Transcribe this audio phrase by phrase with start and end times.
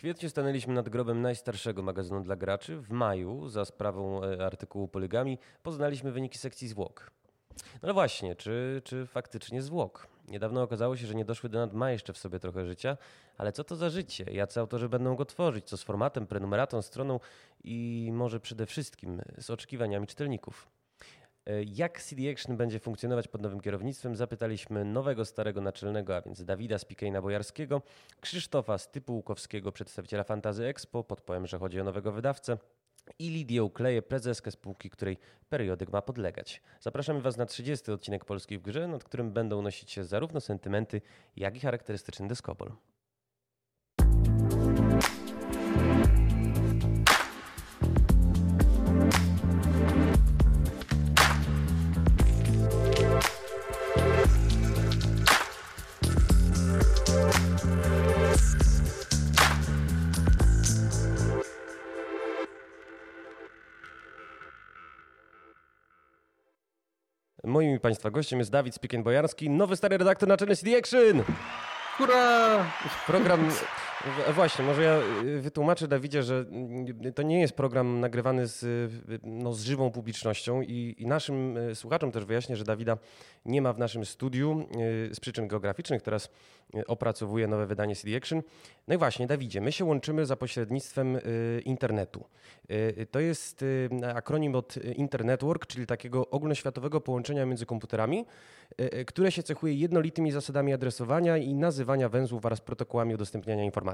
[0.00, 2.76] kwietniu stanęliśmy nad grobem najstarszego magazynu dla graczy.
[2.76, 7.10] W maju, za sprawą e, artykułu Poligami, poznaliśmy wyniki sekcji zwłok.
[7.82, 10.06] No właśnie, czy, czy faktycznie zwłok?
[10.28, 12.96] Niedawno okazało się, że niedoszły Donat ma jeszcze w sobie trochę życia,
[13.38, 14.24] ale co to za życie?
[14.32, 15.64] Jacy autorzy będą go tworzyć?
[15.64, 17.20] Co z formatem, prenumeratą, stroną
[17.64, 20.68] i może przede wszystkim z oczekiwaniami czytelników?
[21.50, 24.16] E, jak CD Action będzie funkcjonować pod nowym kierownictwem?
[24.16, 27.82] Zapytaliśmy nowego starego naczelnego, a więc Dawida Spikejna Bojarskiego,
[28.20, 32.58] Krzysztofa Stypułkowskiego, przedstawiciela Fantazy Expo, podpowiem, że chodzi o nowego wydawcę,
[33.18, 35.18] i Lidię Ukleję, prezeskę spółki, której
[35.48, 36.62] periodyk ma podlegać.
[36.80, 37.92] Zapraszamy Was na 30.
[37.92, 41.00] odcinek Polskiej w Grze, nad którym będą unosić się zarówno sentymenty,
[41.36, 42.72] jak i charakterystyczny deskobol.
[67.50, 71.22] Moim i Państwa gościem jest Dawid Spiken-Bojarski, nowy stary redaktor naczelny CD Action.
[71.98, 72.64] Hurra!
[73.06, 73.50] Program,
[74.34, 76.44] właśnie, może ja y, wytłumaczę Dawidzie, że
[77.06, 81.58] y, to nie jest program nagrywany z, y, no, z żywą publicznością i, i naszym
[81.74, 82.98] słuchaczom też wyjaśnię, że Dawida
[83.44, 84.66] nie ma w naszym studiu
[85.12, 86.02] z przyczyn geograficznych.
[86.02, 86.28] Teraz
[86.86, 88.42] opracowuje nowe wydanie CD Action.
[88.88, 91.18] No i właśnie, Dawidzie, my się łączymy za pośrednictwem
[91.64, 92.24] internetu.
[93.10, 93.64] To jest
[94.14, 98.24] akronim od Internetwork, czyli takiego ogólnoświatowego połączenia między komputerami,
[99.06, 103.89] które się cechuje jednolitymi zasadami adresowania i nazywania węzłów oraz protokołami udostępniania informacji.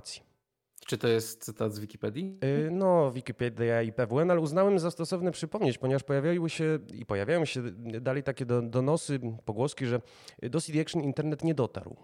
[0.86, 2.38] Czy to jest cytat z Wikipedii?
[2.70, 7.62] No, Wikipedia i PWN, ale uznałem za stosowne przypomnieć, ponieważ pojawiały się i pojawiają się
[8.00, 10.00] dalej takie donosy, pogłoski, że
[10.42, 11.96] do CD Action internet nie dotarł.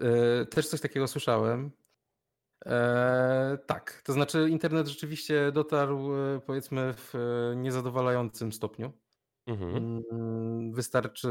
[0.00, 1.70] E, też coś takiego słyszałem.
[2.66, 7.14] E, tak, to znaczy internet rzeczywiście dotarł e, powiedzmy w
[7.56, 8.92] niezadowalającym stopniu.
[9.48, 10.02] Mhm.
[10.10, 11.28] Mm, wystarczy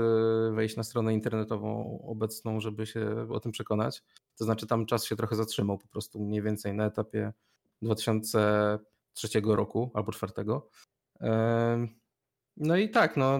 [0.53, 4.03] wejść na stronę internetową obecną, żeby się o tym przekonać.
[4.37, 7.33] To znaczy, tam czas się trochę zatrzymał, po prostu mniej więcej na etapie
[7.81, 10.61] 2003 roku albo 2004.
[12.57, 13.39] No i tak, no,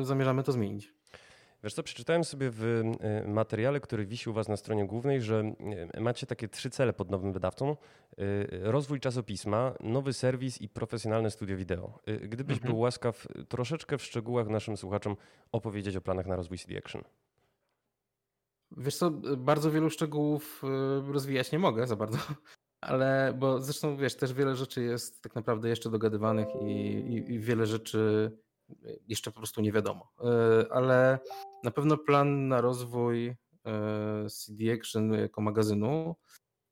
[0.00, 0.97] y, zamierzamy to zmienić.
[1.64, 5.54] Wiesz co, przeczytałem sobie w y, materiale, który wisi u Was na stronie głównej, że
[5.96, 7.76] y, macie takie trzy cele pod nowym wydawcą.
[8.18, 11.98] Y, rozwój czasopisma, nowy serwis i profesjonalne studio wideo.
[12.22, 12.72] Gdybyś mhm.
[12.72, 15.16] był łaskaw troszeczkę w szczegółach naszym słuchaczom
[15.52, 17.02] opowiedzieć o planach na rozwój CD Action.
[18.76, 20.62] Wiesz co, bardzo wielu szczegółów
[21.12, 22.18] rozwijać nie mogę za bardzo,
[22.80, 27.38] ale bo zresztą wiesz, też wiele rzeczy jest tak naprawdę jeszcze dogadywanych i, i, i
[27.38, 28.32] wiele rzeczy
[29.08, 30.12] jeszcze po prostu nie wiadomo.
[30.20, 31.18] E, ale
[31.64, 33.36] na pewno plan na rozwój e,
[34.30, 36.16] CD Action jako magazynu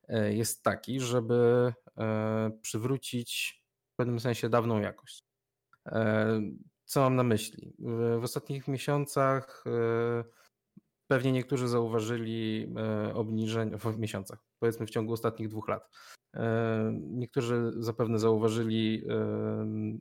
[0.08, 1.72] e, jest taki, żeby
[2.62, 3.62] przywrócić
[3.92, 5.24] w pewnym sensie dawną jakość.
[6.84, 7.74] Co mam na myśli?
[8.18, 9.64] W ostatnich miesiącach
[11.06, 12.74] pewnie niektórzy zauważyli
[13.14, 15.90] obniżenie, w miesiącach, powiedzmy w ciągu ostatnich dwóch lat.
[16.92, 19.02] Niektórzy zapewne zauważyli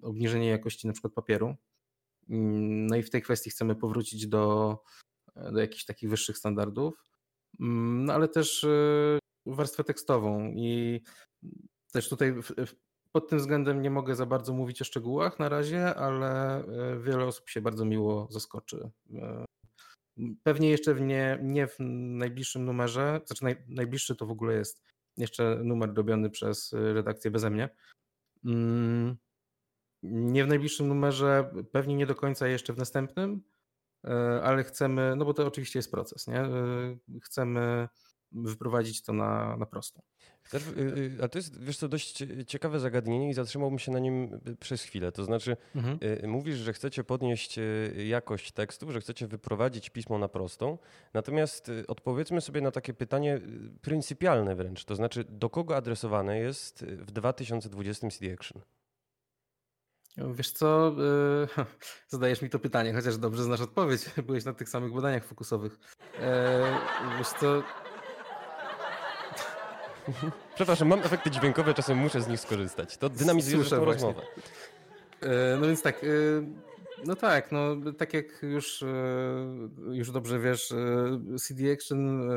[0.02, 1.56] obniżenie jakości na przykład papieru,
[2.28, 4.78] no i w tej kwestii chcemy powrócić do,
[5.36, 7.04] do jakichś takich wyższych standardów,
[7.60, 11.02] mm, no ale też y, warstwę tekstową i
[11.92, 12.36] też tutaj
[13.12, 17.26] pod tym względem nie mogę za bardzo mówić o szczegółach na razie, ale y, wiele
[17.26, 18.92] osób się bardzo miło zaskoczy.
[20.18, 24.54] Y, pewnie jeszcze w nie, nie w najbliższym numerze, znaczy naj, najbliższy to w ogóle
[24.54, 24.82] jest
[25.18, 27.70] jeszcze numer robiony przez redakcję beze mnie.
[30.12, 33.42] Nie w najbliższym numerze, pewnie nie do końca jeszcze w następnym,
[34.08, 36.40] e, ale chcemy, no bo to oczywiście jest proces, nie?
[36.40, 36.50] E,
[37.24, 37.88] chcemy
[38.32, 40.02] wyprowadzić to na, na prostą.
[40.78, 44.84] Y, a to jest, wiesz co, dość ciekawe zagadnienie i zatrzymałbym się na nim przez
[44.84, 45.12] chwilę.
[45.12, 46.00] To znaczy, mhm.
[46.30, 47.60] Mówisz, że chcecie podnieść
[48.06, 50.78] jakość tekstów, że chcecie wyprowadzić pismo na prostą,
[51.14, 53.42] natomiast odpowiedzmy sobie na takie pytanie
[53.82, 58.62] pryncypialne wręcz, to znaczy, do kogo adresowane jest w 2020 CD Action?
[60.18, 60.96] Wiesz co,
[61.58, 61.66] yy,
[62.08, 64.02] zadajesz mi to pytanie, chociaż dobrze znasz odpowiedź.
[64.28, 65.80] Byłeś na tych samych badaniach fokusowych.
[66.14, 66.20] Yy,
[67.18, 67.64] wiesz co...
[70.56, 72.98] Przepraszam, mam efekty dźwiękowe, czasem muszę z nich skorzystać.
[72.98, 74.22] To dynamizuje Słyszę rozmowę.
[75.22, 75.30] Yy,
[75.60, 76.06] no więc tak,
[77.06, 78.84] no tak, no tak jak już,
[79.92, 80.74] już dobrze wiesz,
[81.40, 82.30] CD Action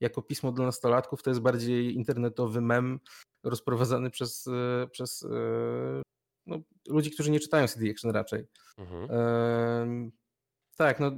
[0.00, 3.00] jako pismo dla nastolatków to jest bardziej internetowy mem
[3.42, 4.48] rozprowadzany przez,
[4.90, 5.26] przez
[6.46, 6.58] no,
[6.88, 8.46] ludzi, którzy nie czytają CD Action raczej.
[8.78, 9.08] Mhm.
[10.76, 11.10] Tak, no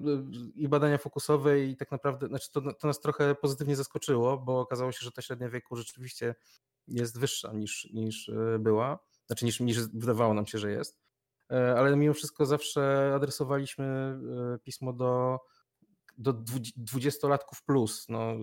[0.54, 4.92] i badania fokusowe i tak naprawdę, znaczy to, to nas trochę pozytywnie zaskoczyło, bo okazało
[4.92, 6.34] się, że ta średnia wieku rzeczywiście
[6.88, 10.98] jest wyższa niż, niż e, była, znaczy niż, niż wydawało nam się, że jest.
[11.52, 15.40] E, ale mimo wszystko zawsze adresowaliśmy e, pismo do,
[16.18, 18.06] do 20-latków plus.
[18.08, 18.34] No,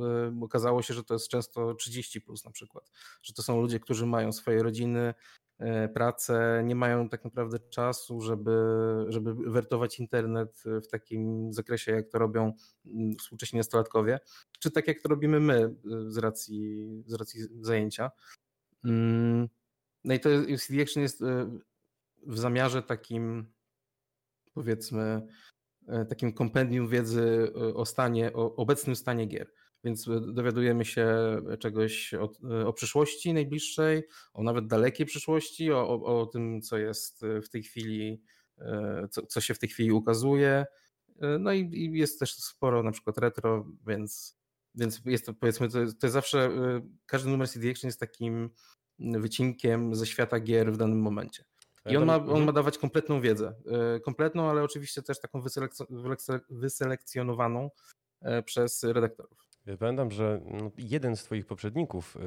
[0.41, 2.91] okazało się, że to jest często 30 plus na przykład,
[3.23, 5.13] że to są ludzie, którzy mają swoje rodziny,
[5.93, 8.51] pracę, nie mają tak naprawdę czasu, żeby,
[9.07, 12.53] żeby wertować internet w takim zakresie, jak to robią
[12.85, 14.19] mm, współcześni nastolatkowie,
[14.59, 15.71] czy tak jak to robimy my e,
[16.11, 18.11] z racji, z racji zajęcia.
[18.85, 19.49] Mm,
[20.03, 20.29] no i to
[20.59, 21.59] CD Action jest e,
[22.27, 23.53] w zamiarze takim
[24.53, 25.27] powiedzmy
[26.09, 29.51] takim kompendium wiedzy o stanie, o obecnym stanie gier
[29.83, 31.07] więc e, dowiadujemy się
[31.59, 32.29] czegoś o,
[32.61, 34.03] e, o przyszłości najbliższej,
[34.33, 38.21] o nawet dalekiej przyszłości, o, o, o tym, co jest w tej chwili,
[38.57, 40.65] e, co, co, się w tej chwili ukazuje.
[41.39, 44.37] No i, i, jest też sporo na przykład retro, więc,
[44.75, 46.51] więc jest to powiedzmy, to, to jest zawsze,
[47.05, 48.49] każdy numer CD Action jest takim
[48.99, 51.43] wycinkiem ze świata gier w danym momencie.
[51.85, 52.45] I on ma, on mhm.
[52.45, 53.55] ma dawać kompletną wiedzę.
[54.03, 55.43] Kompletną, ale oczywiście też taką
[56.49, 57.69] wyselekcjonowaną
[58.45, 59.52] przez redaktorów.
[59.79, 62.17] Pamiętam, że no, jeden z Twoich poprzedników,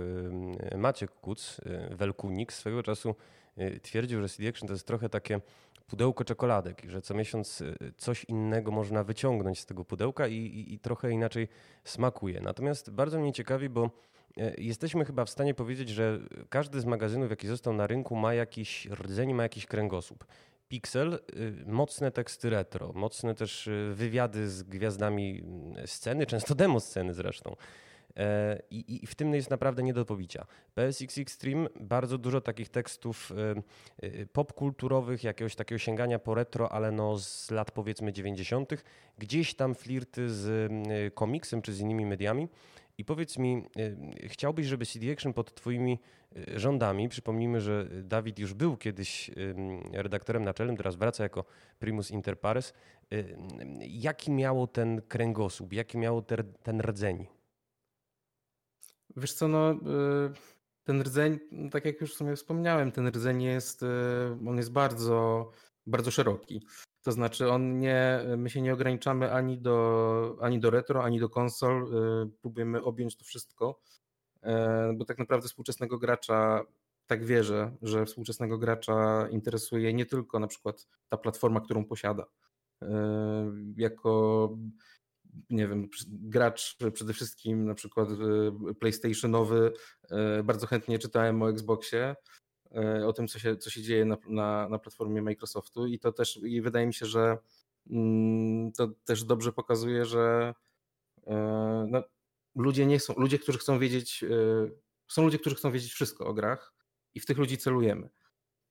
[0.76, 1.58] Maciek Kuc,
[1.92, 3.14] y, Welkunik, swego czasu
[3.58, 5.40] y, twierdził, że CD Action to jest trochę takie
[5.86, 10.34] pudełko czekoladek i że co miesiąc y, coś innego można wyciągnąć z tego pudełka i,
[10.34, 11.48] i, i trochę inaczej
[11.84, 12.40] smakuje.
[12.40, 13.90] Natomiast bardzo mnie ciekawi, bo
[14.58, 16.18] jesteśmy chyba w stanie powiedzieć, że
[16.48, 20.24] każdy z magazynów, jaki został na rynku, ma jakiś rdzeń, ma jakiś kręgosłup.
[20.68, 26.80] Pixel, y, mocne teksty retro, mocne też y, wywiady z gwiazdami mm, sceny, często demo
[26.80, 27.56] sceny zresztą.
[28.16, 30.46] E, I, I, w tym jest naprawdę nie do pobicia.
[30.74, 33.32] PSX Extreme bardzo dużo takich tekstów
[34.02, 38.72] y, popkulturowych, jakiegoś takiego sięgania po retro, ale no z lat powiedzmy 90.,
[39.18, 40.72] gdzieś tam flirty z
[41.14, 42.48] komiksem czy z innymi mediami.
[42.98, 43.62] I powiedz mi,
[44.24, 45.98] y, chciałbyś, żeby CD Action pod Twoimi
[46.36, 49.30] y, rządami, przypomnijmy, że Dawid już był kiedyś
[49.92, 51.44] redaktorem naczelnym, teraz wraca jako
[51.78, 52.72] primus inter pares.
[53.12, 53.36] Y,
[53.80, 56.22] jaki miało ten kręgosłup, jaki miało
[56.62, 57.26] ten rdzeń?
[59.16, 59.74] Wiesz co, no
[60.84, 61.38] ten rdzeń,
[61.70, 63.84] tak jak już w sumie wspomniałem, ten rdzeń jest,
[64.46, 65.50] on jest bardzo,
[65.86, 66.66] bardzo szeroki.
[67.06, 71.28] To znaczy on nie, my się nie ograniczamy ani do, ani do retro, ani do
[71.28, 71.94] konsol.
[72.24, 73.80] Y, próbujemy objąć to wszystko,
[74.42, 76.62] e, bo tak naprawdę współczesnego gracza
[77.06, 82.26] tak wierzę, że współczesnego gracza interesuje nie tylko na przykład ta platforma, którą posiada.
[82.82, 84.50] E, jako
[85.50, 89.72] nie wiem, gracz przede wszystkim na przykład y, PlayStationowy,
[90.10, 92.16] e, bardzo chętnie czytałem o Xboxie,
[93.06, 96.36] o tym, co się, co się dzieje na, na, na platformie Microsoftu i to też
[96.36, 97.38] i wydaje mi się, że
[97.90, 100.54] mm, to też dobrze pokazuje, że
[101.26, 102.02] e, no,
[102.54, 104.70] ludzie nie są, ludzie, którzy chcą wiedzieć, e,
[105.08, 106.74] są ludzie, którzy chcą wiedzieć wszystko o grach
[107.14, 108.08] i w tych ludzi celujemy.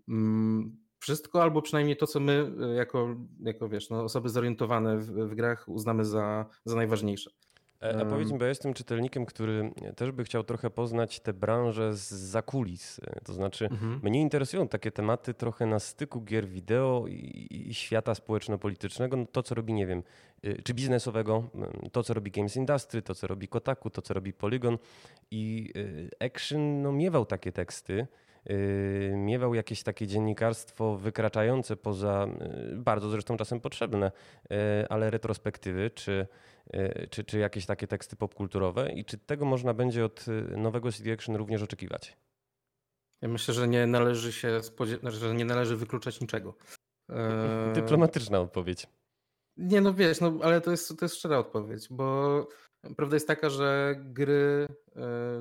[0.08, 5.36] Mm, wszystko, albo przynajmniej to, co my jako, jako wiesz, no, osoby zorientowane w, w
[5.36, 7.32] grach uznamy za, za najważniejsze.
[7.82, 11.34] E, a powiedz mi, bo ja jestem czytelnikiem, który też by chciał trochę poznać tę
[11.34, 13.00] branżę z zakulis.
[13.00, 14.00] E, to znaczy, mhm.
[14.04, 19.18] mnie interesują takie tematy trochę na styku gier wideo i, i świata społeczno-politycznego.
[19.18, 20.04] No to, co robi, nie wiem,
[20.44, 21.50] e, czy biznesowego,
[21.92, 24.78] to, co robi Games Industry, to, co robi Kotaku, to, co robi Polygon.
[25.32, 25.74] I
[26.20, 28.08] Action no, miewał takie teksty
[29.14, 32.28] miewał jakieś takie dziennikarstwo wykraczające poza,
[32.74, 34.12] bardzo zresztą czasem potrzebne,
[34.90, 36.28] ale retrospektywy, czy
[37.10, 40.26] czy, czy jakieś takie teksty popkulturowe i czy tego można będzie od
[40.58, 42.18] nowego CD Action również oczekiwać?
[43.22, 46.56] Ja myślę, że nie należy się spodziewać, że nie należy wykluczać niczego.
[47.10, 48.88] E, Dyplomatyczna odpowiedź.
[49.58, 52.48] Nie, no wiesz, no, ale to jest, to jest szczera odpowiedź, bo
[52.98, 54.68] prawda jest taka, że gry,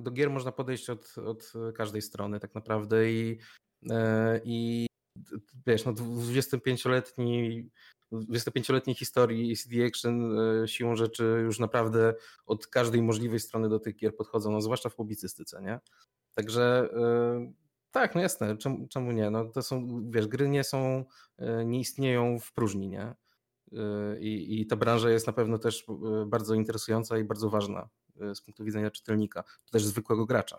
[0.03, 3.39] do gier można podejść od, od każdej strony tak naprawdę i,
[4.45, 4.87] i
[5.67, 7.71] wiesz, no 25-letni
[8.13, 12.15] 25-letniej historii CD Action e, siłą rzeczy już naprawdę
[12.47, 15.81] od każdej możliwej strony do tych gier podchodzą, no zwłaszcza w publicystyce, nie?
[16.35, 17.53] Także e,
[17.91, 19.31] tak, no jasne, czemu, czemu nie?
[19.31, 21.05] No to są, wiesz, gry nie są,
[21.39, 23.15] e, nie istnieją w próżni, nie?
[24.21, 25.87] I, I ta branża jest na pewno też
[26.27, 27.89] bardzo interesująca i bardzo ważna
[28.35, 30.59] z punktu widzenia czytelnika, też zwykłego gracza.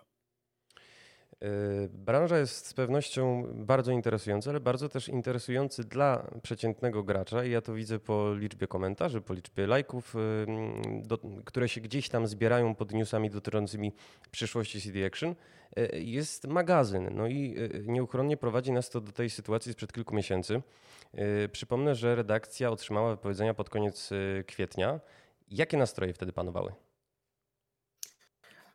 [1.90, 7.60] Branża jest z pewnością bardzo interesująca, ale bardzo też interesujący dla przeciętnego gracza i ja
[7.60, 10.14] to widzę po liczbie komentarzy, po liczbie lajków,
[11.02, 13.92] do, które się gdzieś tam zbierają pod newsami dotyczącymi
[14.30, 15.34] przyszłości CD Action.
[15.92, 20.62] Jest magazyn, no i nieuchronnie prowadzi nas to do tej sytuacji sprzed kilku miesięcy.
[21.52, 24.10] Przypomnę, że redakcja otrzymała wypowiedzenia pod koniec
[24.46, 25.00] kwietnia.
[25.50, 26.72] Jakie nastroje wtedy panowały?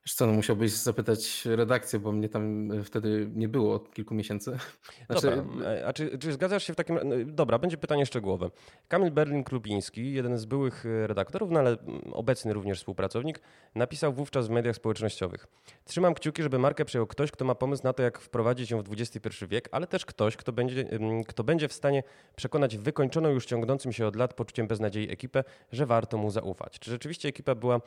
[0.05, 4.13] Wiesz co, no musiałbyś zapytać redakcję, bo mnie tam e, wtedy nie było od kilku
[4.13, 4.57] miesięcy.
[5.09, 5.35] Znaczy...
[5.35, 6.99] Dobra, e, a czy, czy zgadzasz się w takim...
[7.03, 8.49] No, dobra, będzie pytanie szczegółowe.
[8.87, 11.77] Kamil Berlin-Klubiński, jeden z byłych e, redaktorów, no ale
[12.11, 13.41] obecny również współpracownik,
[13.75, 15.47] napisał wówczas w mediach społecznościowych.
[15.85, 18.91] Trzymam kciuki, żeby markę przejął ktoś, kto ma pomysł na to, jak wprowadzić ją w
[18.91, 20.85] XXI wiek, ale też ktoś, kto będzie,
[21.27, 22.03] kto będzie w stanie
[22.35, 26.79] przekonać wykończoną już ciągnącym się od lat poczuciem beznadziei ekipę, że warto mu zaufać.
[26.79, 27.81] Czy rzeczywiście ekipa była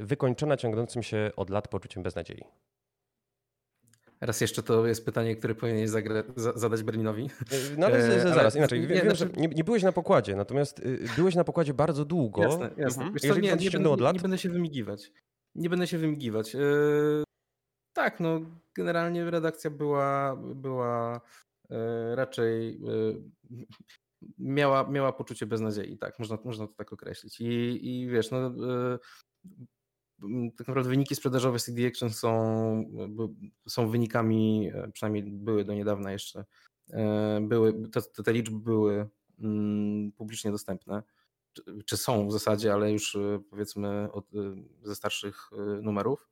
[0.00, 2.44] wykończona ciągnącym się się od lat poczuciem beznadziei.
[4.20, 5.90] Raz jeszcze to jest pytanie, które powinieneś
[6.54, 7.30] zadać Berlinowi.
[7.78, 8.80] No ale z, z, zaraz, inaczej.
[8.80, 9.30] Nie, wiem, znaczy...
[9.36, 12.42] nie, nie, byłeś na pokładzie, natomiast y, byłeś na pokładzie bardzo długo.
[12.42, 13.04] Jasne, jasne.
[13.04, 13.18] Mhm.
[13.18, 14.14] Co, nie, nie, będę, od lat...
[14.14, 15.12] nie będę się wymigiwać.
[15.54, 16.54] Nie będę się wymigiwać.
[16.54, 17.24] Yy,
[17.92, 18.40] tak, no
[18.76, 21.20] generalnie redakcja była, była
[21.70, 21.78] yy,
[22.14, 23.22] raczej yy,
[24.38, 27.40] miała, miała poczucie beznadziei, tak, można, można to tak określić.
[27.40, 28.52] I, i wiesz, no
[30.56, 32.32] tak naprawdę wyniki sprzedażowe CD Action są,
[33.68, 36.44] są wynikami, e, przynajmniej były do niedawna jeszcze,
[36.90, 39.08] e, były, te, te liczby były
[39.38, 41.02] mm, publicznie dostępne,
[41.52, 44.26] czy, czy, są w zasadzie, ale już e, powiedzmy od,
[44.82, 45.50] ze starszych
[45.82, 46.28] numerów.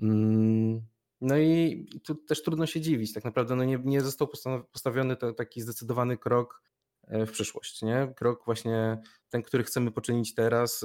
[0.00, 0.80] Mm,
[1.20, 3.12] no i tu też trudno się dziwić.
[3.12, 4.28] Tak naprawdę no nie, nie został
[4.72, 6.62] postawiony taki zdecydowany krok
[7.08, 7.82] w przyszłość.
[7.82, 8.12] Nie?
[8.16, 10.84] Krok właśnie ten, który chcemy poczynić teraz,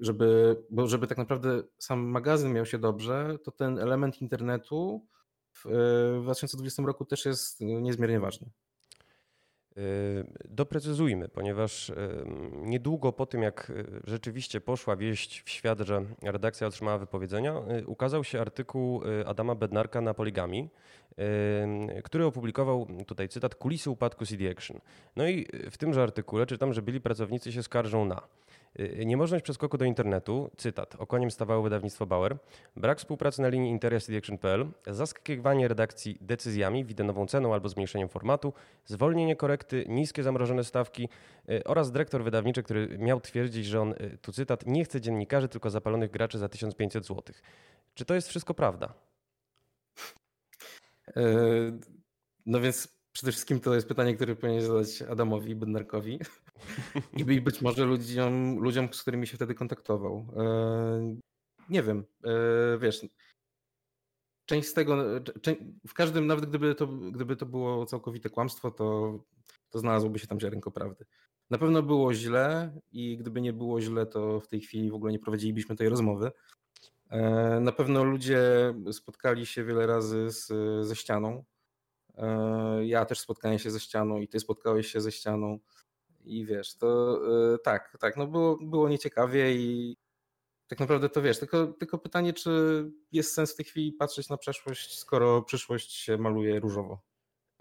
[0.00, 5.06] żeby, bo żeby tak naprawdę sam magazyn miał się dobrze, to ten element internetu
[5.64, 8.50] w 2020 roku też jest niezmiernie ważny.
[9.76, 9.82] Yy,
[10.44, 11.96] doprecyzujmy, ponieważ yy,
[12.52, 17.54] niedługo po tym, jak yy, rzeczywiście poszła wieść w świat, że redakcja otrzymała wypowiedzenia,
[17.86, 20.70] ukazał się artykuł Adama Bednarka na Poligami,
[22.04, 24.80] który opublikował, tutaj cytat, kulisy upadku CD Action.
[25.16, 28.22] No i w tymże artykule czytam, że byli pracownicy się skarżą na
[28.80, 32.36] Y, niemożność przeskoku do internetu, cytat, okoniem stawało wydawnictwo Bauer,
[32.76, 38.52] brak współpracy na linii interestediction.pl, zaskakiwanie redakcji decyzjami, nową ceną albo zmniejszeniem formatu,
[38.84, 41.08] zwolnienie korekty, niskie zamrożone stawki
[41.48, 45.48] y, oraz dyrektor wydawniczy, który miał twierdzić, że on, y, tu cytat, nie chce dziennikarzy,
[45.48, 47.22] tylko zapalonych graczy za 1500 zł.
[47.94, 48.94] Czy to jest wszystko prawda?
[52.46, 56.18] No więc przede wszystkim to jest pytanie, które powinien zadać Adamowi Bednarkowi
[57.36, 60.26] i być może ludziom, ludziom, z którymi się wtedy kontaktował.
[60.36, 61.16] E,
[61.68, 63.06] nie wiem, e, wiesz,
[64.46, 64.96] część z tego,
[65.88, 69.18] w każdym, nawet gdyby to, gdyby to było całkowite kłamstwo, to,
[69.70, 71.04] to znalazłoby się tam ziarenko prawdy.
[71.50, 75.12] Na pewno było źle i gdyby nie było źle, to w tej chwili w ogóle
[75.12, 76.32] nie prowadzilibyśmy tej rozmowy.
[77.10, 80.46] E, na pewno ludzie spotkali się wiele razy z,
[80.86, 81.44] ze ścianą,
[82.18, 85.58] E, ja też spotkałem się ze ścianą i ty spotkałeś się ze ścianą.
[86.24, 87.18] I wiesz, to
[87.54, 89.96] e, tak, tak, no było, było nieciekawie i
[90.68, 92.50] tak naprawdę to wiesz, tylko, tylko pytanie, czy
[93.12, 97.02] jest sens w tej chwili patrzeć na przeszłość, skoro przyszłość się maluje różowo?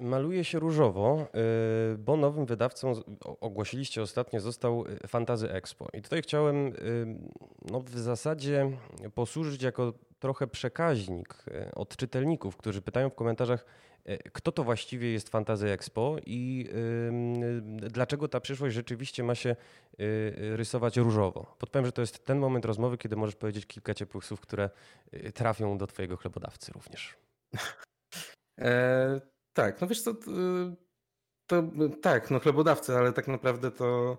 [0.04, 2.94] Maluje się różowo, e, bo nowym wydawcą
[3.40, 5.88] ogłosiliście ostatnio został Fantazy Expo.
[5.94, 6.74] I tutaj chciałem
[7.72, 8.72] no, w zasadzie
[9.16, 11.46] posłużyć jako trochę przekaźnik
[11.76, 13.66] od czytelników, którzy pytają w komentarzach,
[14.06, 16.70] E, kto to właściwie jest Fantasy Expo i
[17.78, 19.50] dlaczego ta przyszłość rzeczywiście ma się
[20.00, 21.56] y, rysować różowo?
[21.60, 24.70] Podpowiem, że to jest ten moment rozmowy, kiedy możesz powiedzieć kilka ciepłych słów, które
[25.14, 27.16] y, trafią do twojego chlebodawcy również.
[29.54, 30.32] Tak, no wiesz co, to,
[31.48, 31.64] to,
[32.02, 34.18] tak, no chlebodawcy, ale tak naprawdę to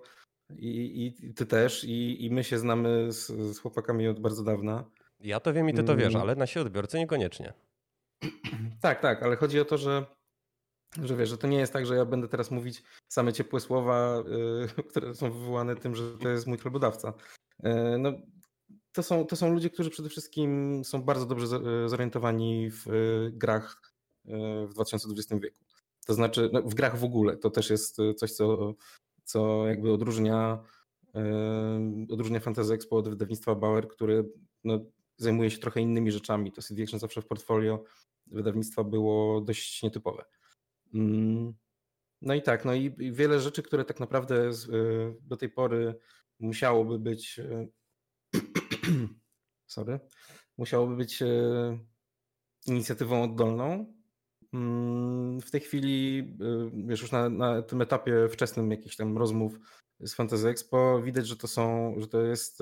[0.57, 4.83] i, i ty też i, i my się znamy z, z chłopakami od bardzo dawna.
[5.19, 6.21] Ja to wiem i ty to wiesz, mm.
[6.21, 7.53] ale nasi odbiorcy niekoniecznie.
[8.81, 10.05] Tak, tak, ale chodzi o to, że,
[11.03, 14.23] że wiesz, że to nie jest tak, że ja będę teraz mówić same ciepłe słowa,
[14.77, 17.13] yy, które są wywołane tym, że to jest mój chlebodawca.
[17.63, 18.13] Yy, no,
[18.91, 21.47] to, są, to są ludzie, którzy przede wszystkim są bardzo dobrze
[21.89, 22.85] zorientowani w
[23.33, 23.94] grach y,
[24.67, 25.65] w 2020 wieku.
[26.05, 27.37] To znaczy, no, w grach w ogóle.
[27.37, 28.73] To też jest coś, co,
[29.23, 30.63] co jakby odróżnia,
[31.15, 34.29] y, odróżnia Fantasy Expo od wydawnictwa Bauer, który
[34.63, 34.79] no,
[35.17, 36.51] zajmuje się trochę innymi rzeczami.
[36.51, 37.83] To CD Action zawsze w portfolio
[38.27, 40.25] wydawnictwa było dość nietypowe.
[40.93, 41.53] Mm,
[42.21, 44.51] no i tak, no i wiele rzeczy, które tak naprawdę y,
[45.21, 45.95] do tej pory
[46.39, 47.69] musiałoby być y,
[49.67, 49.99] sorry,
[50.57, 51.23] musiałoby być
[52.65, 53.94] inicjatywą oddolną.
[54.55, 56.23] Mm, w tej chwili,
[56.73, 59.59] wiesz, już na, na tym etapie wczesnym jakichś tam rozmów
[59.99, 62.59] z Fantasy Expo widać, że to są, że to jest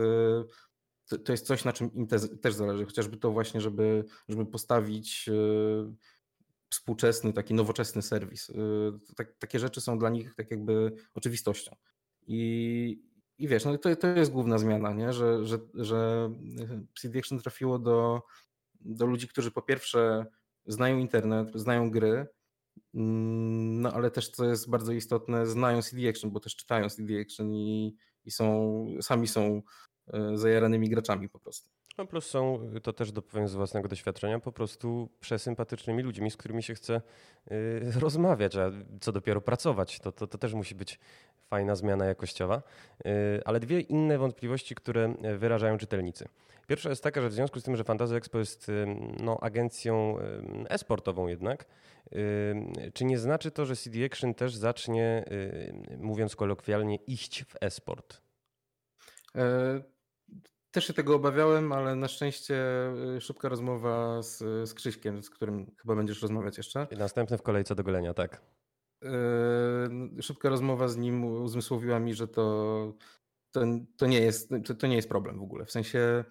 [1.10, 4.46] to, to jest coś, na czym im te, też zależy, chociażby to właśnie, żeby, żeby
[4.46, 5.94] postawić yy,
[6.70, 8.52] współczesny, taki nowoczesny serwis.
[9.16, 11.76] Tak, takie rzeczy są dla nich tak jakby oczywistością.
[12.28, 13.04] I,
[13.38, 15.14] i wiesz, no to, to jest główna zmiana, nie?
[15.14, 16.30] Że, że, że
[17.00, 18.22] CD Action trafiło do,
[18.82, 20.26] do ludzi, którzy po pierwsze
[20.66, 22.28] znają internet, znają gry,
[22.96, 27.22] mm, no ale też, co jest bardzo istotne, znają CD Action, bo też czytają CD
[27.22, 29.62] Action i, i są, sami są
[30.08, 31.70] E, zajaranymi graczami po prostu.
[31.98, 36.64] No plus są, to też dopowiem z własnego doświadczenia, po prostu przesympatycznymi ludźmi, z którymi
[36.64, 37.02] się chce
[37.52, 40.00] y, rozmawiać, a co dopiero pracować.
[40.00, 41.00] To, to, to też musi być
[41.54, 42.62] fajna zmiana jakościowa.
[43.06, 46.26] Y, ale dwie inne wątpliwości, które wyrażają czytelnicy.
[46.68, 48.86] Pierwsza jest taka, że w związku z tym, że Fantasy Expo jest y,
[49.20, 50.18] no, agencją
[50.70, 51.66] e-sportową jednak,
[52.94, 55.26] czy nie znaczy to, że CD Action też zacznie,
[55.98, 58.22] mówiąc kolokwialnie, iść w e-sport?
[59.36, 59.82] E,
[60.72, 62.56] też się tego obawiałem, ale na szczęście
[63.18, 64.38] y, szybka rozmowa z,
[64.70, 66.88] z Krzyśkiem, z którym chyba będziesz rozmawiać jeszcze.
[66.92, 68.42] I następny w kolejce do golenia, tak.
[69.04, 72.98] Yy, szybka rozmowa z nim uzmysłowiła mi, że to,
[73.52, 73.62] to,
[73.98, 75.66] to, nie jest, to nie jest problem w ogóle.
[75.66, 76.24] W sensie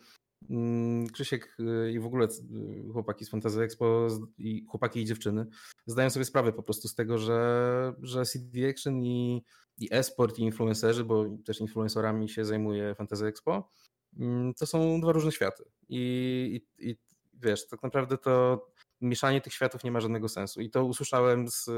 [0.48, 5.46] yy, Krzysiek y, i w ogóle y, chłopaki z Fantasy Expo i chłopaki i dziewczyny
[5.86, 9.44] zdają sobie sprawę po prostu z tego, że, że CD Action i,
[9.78, 13.70] i esport i influencerzy, bo też influencerami się zajmuje Fantasy Expo,
[14.16, 15.64] Mm, to są dwa różne światy.
[15.88, 16.96] I, i, i
[17.34, 18.66] wiesz, tak naprawdę to
[19.02, 20.60] mieszanie tych światów nie ma żadnego sensu.
[20.60, 21.70] I to usłyszałem z,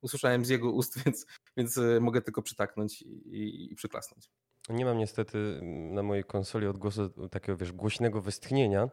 [0.00, 4.30] usłyszałem z jego ust, więc, więc e, mogę tylko przytaknąć i, i, przyklasnąć.
[4.68, 8.88] Nie mam niestety na mojej konsoli odgłosu takiego, wiesz, głośnego westchnienia.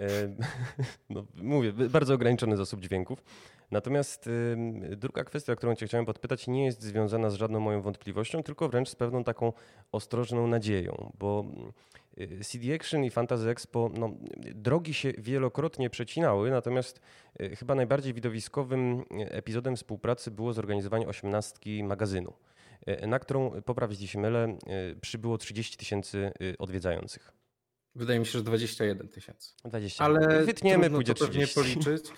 [0.00, 0.36] E,
[1.10, 3.22] no, mówię, bardzo ograniczony zasób dźwięków.
[3.70, 4.30] Natomiast
[4.96, 8.88] druga kwestia, którą Cię chciałem podpytać, nie jest związana z żadną moją wątpliwością, tylko wręcz
[8.88, 9.52] z pewną taką
[9.92, 11.44] ostrożną nadzieją, bo
[12.20, 14.10] Y, CD Action i Fantasy Expo, no,
[14.54, 17.00] drogi się wielokrotnie przecinały, natomiast
[17.40, 22.32] y, chyba najbardziej widowiskowym y, epizodem współpracy było zorganizowanie osiemnastki magazynu,
[23.06, 24.58] na którą, poprawić jeśli mylę,
[25.00, 27.32] przybyło 30 tysięcy odwiedzających.
[27.96, 29.54] Wydaje mi się, że 21 tysięcy.
[29.64, 30.04] 20.
[30.04, 32.04] Ale wytniemy, pójdzie to pewnie policzyć.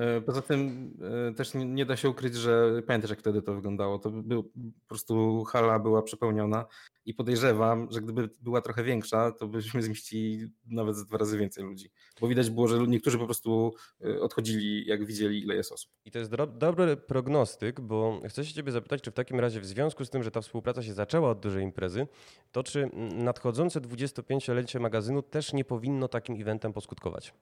[0.00, 0.90] E, poza tym
[1.30, 3.98] e, też nie, da się ukryć, że pamiętasz jak wtedy to wyglądało.
[3.98, 6.66] To był, po prostu hala była przepełniona
[7.06, 11.90] i podejrzewam, że gdyby była trochę większa, to byśmy zmieścili nawet dwa razy więcej ludzi.
[12.20, 15.92] Bo widać było, że niektórzy po prostu e, odchodzili, jak widzieli, ile jest osób.
[16.04, 19.66] I to jest dobry prognostyk, bo chcę się ciebie zapytać, czy w takim razie w
[19.66, 22.08] związku z tym, że ta współpraca się zaczęła od dużej imprezy,
[22.52, 27.34] to czy nadchodzące 25-lecie magazynu też nie powinno takim eventem poskutkować?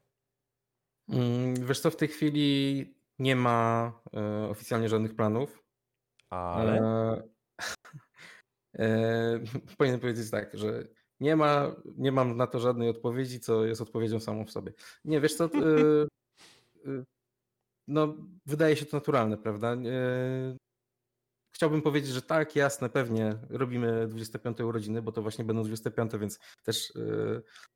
[1.09, 5.63] Mm, wiesz co, w tej chwili nie ma e, oficjalnie żadnych planów.
[6.31, 6.81] Ale...
[8.79, 9.41] E,
[9.79, 10.89] powinien powiedzieć tak, że
[11.21, 14.73] nie ma, nie mam na to żadnej odpowiedzi, co jest odpowiedzią samą w sobie.
[15.05, 15.49] Nie, wiesz co, e,
[16.87, 17.05] e,
[17.89, 19.77] no wydaje się to naturalne, prawda?
[21.55, 26.39] Chciałbym powiedzieć, że tak, jasne, pewnie robimy 25 urodziny, bo to właśnie będą 25, więc
[26.63, 26.93] też,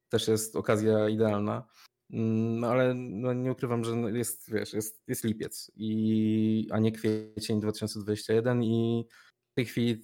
[0.09, 1.69] też jest okazja idealna.
[2.11, 7.61] No ale no nie ukrywam, że jest, wiesz, jest, jest lipiec, i, a nie kwiecień
[7.61, 9.07] 2021 i
[9.59, 9.99] tej chwili y,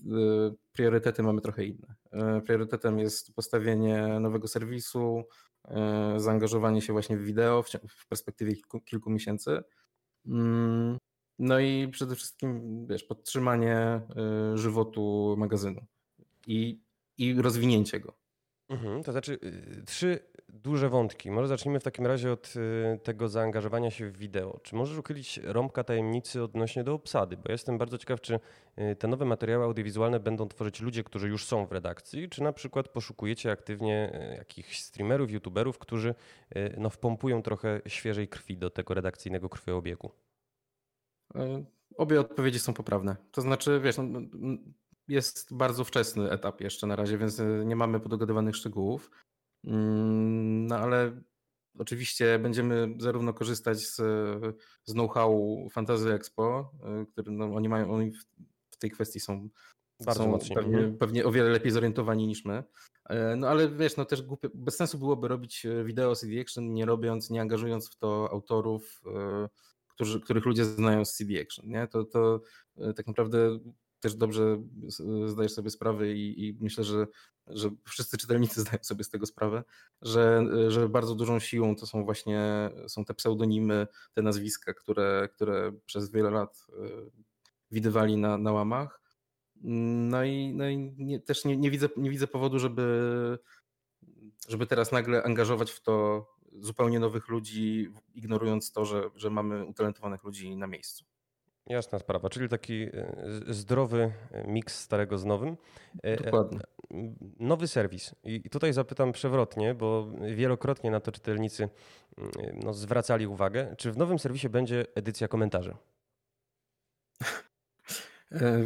[0.73, 1.95] priorytety mamy trochę inne.
[2.38, 5.25] Y, priorytetem jest postawienie nowego serwisu,
[5.64, 9.62] y, zaangażowanie się właśnie w wideo w, perspektywie kilku, kilku miesięcy.
[10.27, 10.99] Mm,
[11.38, 14.01] no i przede wszystkim, wiesz, podtrzymanie
[14.55, 15.87] żywotu magazynu
[16.47, 16.81] i,
[17.19, 18.24] i rozwinięcie go.
[18.68, 19.38] Mhm, to znaczy,
[19.87, 21.31] trzy duże wątki.
[21.31, 24.61] Może zacznijmy w takim razie od y, tego zaangażowania się w wideo.
[24.62, 27.37] Czy możesz uchylić rąbka tajemnicy odnośnie do obsady?
[27.37, 28.40] Bo jestem bardzo ciekaw, czy
[28.79, 32.53] y, te nowe materiały audiowizualne będą tworzyć ludzie, którzy już są w redakcji, czy na
[32.53, 36.14] przykład poszukujecie aktywnie y, jakichś streamerów, youtuberów, którzy
[36.77, 40.11] no, wpompują trochę świeżej krwi do tego redakcyjnego krwiobiegu?
[41.35, 41.64] E,
[41.96, 43.16] obie odpowiedzi są poprawne.
[43.31, 44.20] To znaczy, wiesz, no,
[45.09, 49.11] jest bardzo wczesny etap jeszcze na razie, więc nie mamy podogadywanych szczegółów.
[49.64, 51.21] Mm, no ale
[51.79, 53.97] oczywiście będziemy zarówno korzystać z,
[54.85, 56.71] z know-how Fantasy Expo,
[57.03, 58.12] y, który no, oni mają, oni
[58.71, 59.49] w tej kwestii są,
[60.01, 60.99] Bardzo pewnie, mhm.
[60.99, 62.64] pewnie o wiele lepiej zorientowani niż my.
[63.09, 66.75] E, no ale wiesz, no też głupie, bez sensu byłoby robić e, wideo CD Action,
[66.75, 69.49] nie robiąc, nie angażując w to autorów, e,
[69.88, 71.69] którzy, których ludzie znają z CD Action.
[71.69, 71.87] Nie?
[71.87, 72.40] To, to
[72.97, 73.59] tak naprawdę
[74.05, 74.62] też dobrze
[75.27, 77.07] zdajesz sobie sprawę i, i myślę, że,
[77.47, 79.64] że wszyscy czytelnicy zdają sobie z tego sprawę,
[80.03, 85.73] że, że bardzo dużą siłą to są właśnie są te pseudonimy, te nazwiska, które, które
[85.87, 86.67] przez wiele lat
[87.71, 89.01] widywali na, na łamach.
[90.11, 93.38] No i, no i nie, też nie, nie, widzę, nie widzę powodu, żeby,
[94.49, 96.27] żeby teraz nagle angażować w to
[96.61, 101.05] zupełnie nowych ludzi, ignorując to, że, że mamy utalentowanych ludzi na miejscu.
[101.66, 102.90] Jasna sprawa, czyli taki e,
[103.48, 104.12] zdrowy
[104.46, 105.57] miks starego z nowym.
[105.96, 106.61] E, e, Dokładnie.
[107.40, 108.14] Nowy serwis.
[108.24, 111.68] I tutaj zapytam przewrotnie, bo wielokrotnie na to czytelnicy
[112.55, 113.74] no, zwracali uwagę.
[113.79, 115.74] Czy w nowym serwisie będzie edycja komentarzy?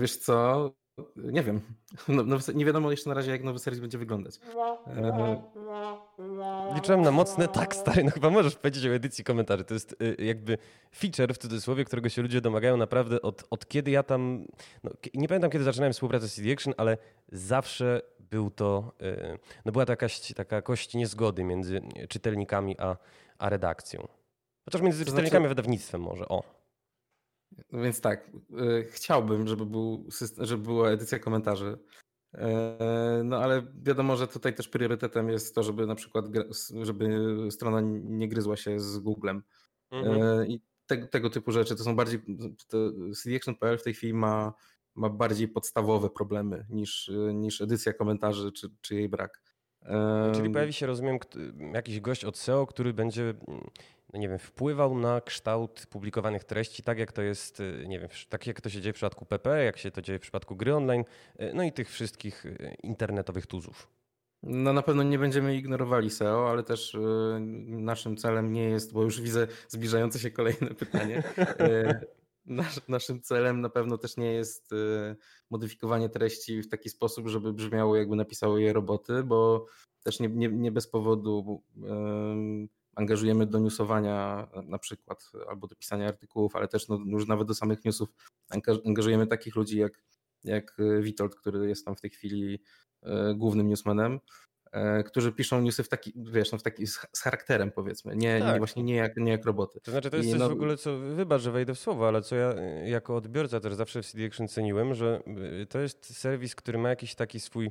[0.00, 0.70] Wiesz co,
[1.16, 1.61] nie wiem.
[2.08, 4.40] No, nie wiadomo jeszcze na razie, jak nowy serwis będzie wyglądać.
[4.87, 5.42] E...
[6.74, 8.04] Liczyłem na mocne tak, stary.
[8.04, 9.64] No chyba możesz powiedzieć o edycji komentarzy.
[9.64, 10.58] To jest y, jakby
[10.96, 14.44] feature w cudzysłowie, którego się ludzie domagają naprawdę od, od kiedy ja tam.
[14.84, 16.98] No, nie pamiętam, kiedy zaczynałem współpracę z CD Action, ale
[17.32, 18.92] zawsze był to.
[19.02, 22.96] Y, no była to jakaś taka kość niezgody między czytelnikami a,
[23.38, 24.08] a redakcją.
[24.64, 25.52] Chociaż między to czytelnikami znaczy...
[25.52, 26.28] a wydawnictwem może.
[26.28, 26.58] O.
[27.72, 31.78] No więc tak, e, chciałbym, żeby, był system, żeby była edycja komentarzy.
[32.34, 36.24] E, no ale wiadomo, że tutaj też priorytetem jest to, żeby na przykład
[36.82, 37.08] żeby
[37.50, 39.42] strona nie gryzła się z Googlem.
[39.92, 40.46] E, mhm.
[40.46, 42.20] I te, tego typu rzeczy to są bardziej.
[43.22, 44.52] CDAction.pl w tej chwili ma,
[44.94, 49.42] ma bardziej podstawowe problemy niż, niż edycja komentarzy czy, czy jej brak.
[50.35, 51.18] Czyli pojawi się, rozumiem,
[51.74, 53.35] jakiś gość od SEO, który będzie
[54.12, 58.09] no nie wiem, wpływał na kształt publikowanych treści, tak jak to jest, y, nie wiem,
[58.29, 60.74] tak jak to się dzieje w przypadku PP, jak się to dzieje w przypadku gry
[60.74, 61.05] online,
[61.40, 62.44] y, no i tych wszystkich
[62.83, 63.88] internetowych tuzów.
[64.42, 66.96] No na pewno nie będziemy ignorowali SEO, ale też
[67.66, 71.22] naszym celem nie jest, bo już widzę zbliżające się kolejne pytanie.
[72.48, 74.70] Nasz, naszym celem na pewno też nie jest
[75.50, 79.66] modyfikowanie treści w taki sposób, żeby brzmiało jakby napisały je roboty, bo
[80.02, 81.62] też nie, nie, nie bez powodu
[82.94, 87.54] angażujemy do newsowania na przykład albo do pisania artykułów, ale też no, już nawet do
[87.54, 88.08] samych newsów
[88.84, 90.02] angażujemy takich ludzi jak,
[90.44, 92.62] jak Witold, który jest tam w tej chwili
[93.34, 94.20] głównym newsmanem,
[95.07, 98.52] którzy piszą newsy w taki, wiesz, no w taki z, charakterem powiedzmy, nie, tak.
[98.52, 99.81] nie właśnie nie jak, nie jak roboty.
[99.81, 100.48] To znaczy to jest I coś no...
[100.48, 102.54] w ogóle, co, wybacz, że wejdę w słowo, ale co ja
[102.85, 105.22] jako odbiorca też zawsze w CD Action ceniłem, że
[105.68, 107.70] to jest serwis, który ma jakiś taki swój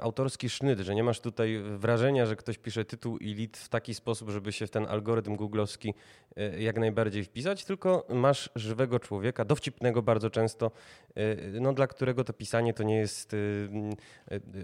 [0.00, 3.94] autorski sznyt, że nie masz tutaj wrażenia, że ktoś pisze tytuł i lit w taki
[3.94, 5.94] sposób, żeby się w ten algorytm googlowski
[6.36, 10.70] e, jak najbardziej wpisać, tylko masz żywego człowieka, dowcipnego bardzo często,
[11.14, 13.38] e, no, dla którego to pisanie to nie jest e,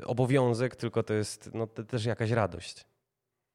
[0.04, 2.86] obowiązek, tylko to jest no, też jakaś radość.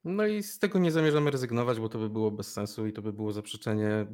[0.04, 3.02] No i z tego nie zamierzamy rezygnować, bo to by było bez sensu i to
[3.02, 4.06] by było zaprzeczenie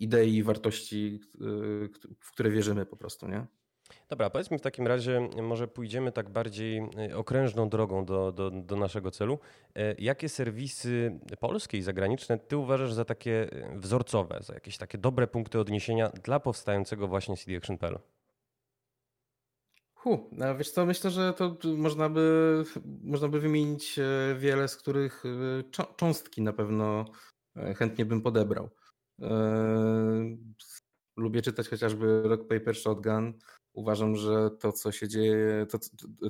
[0.00, 1.20] idei i wartości,
[2.20, 3.46] w które wierzymy po prostu, nie?
[4.08, 8.76] Dobra, powiedzmy w takim razie, może pójdziemy tak bardziej e, okrężną drogą do, do, do,
[8.76, 9.38] naszego celu.
[9.74, 14.98] E, jakie serwisy polskie i zagraniczne ty uważasz za takie e, wzorcowe, za jakieś takie
[14.98, 17.98] dobre punkty odniesienia dla powstającego właśnie CD Action.pl?
[19.94, 22.64] Hu, no wiesz co, myślę, że to można by,
[23.02, 24.00] można by wymienić
[24.36, 25.22] wiele, z których
[25.96, 27.04] cząstki na pewno
[27.76, 28.70] chętnie bym podebrał.
[31.16, 33.32] Lubię czytać chociażby Rock Paper Shotgun,
[33.76, 35.78] Uważam, że to, co się dzieje, to,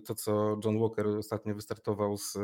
[0.05, 2.39] to co John Walker ostatnio wystartował z,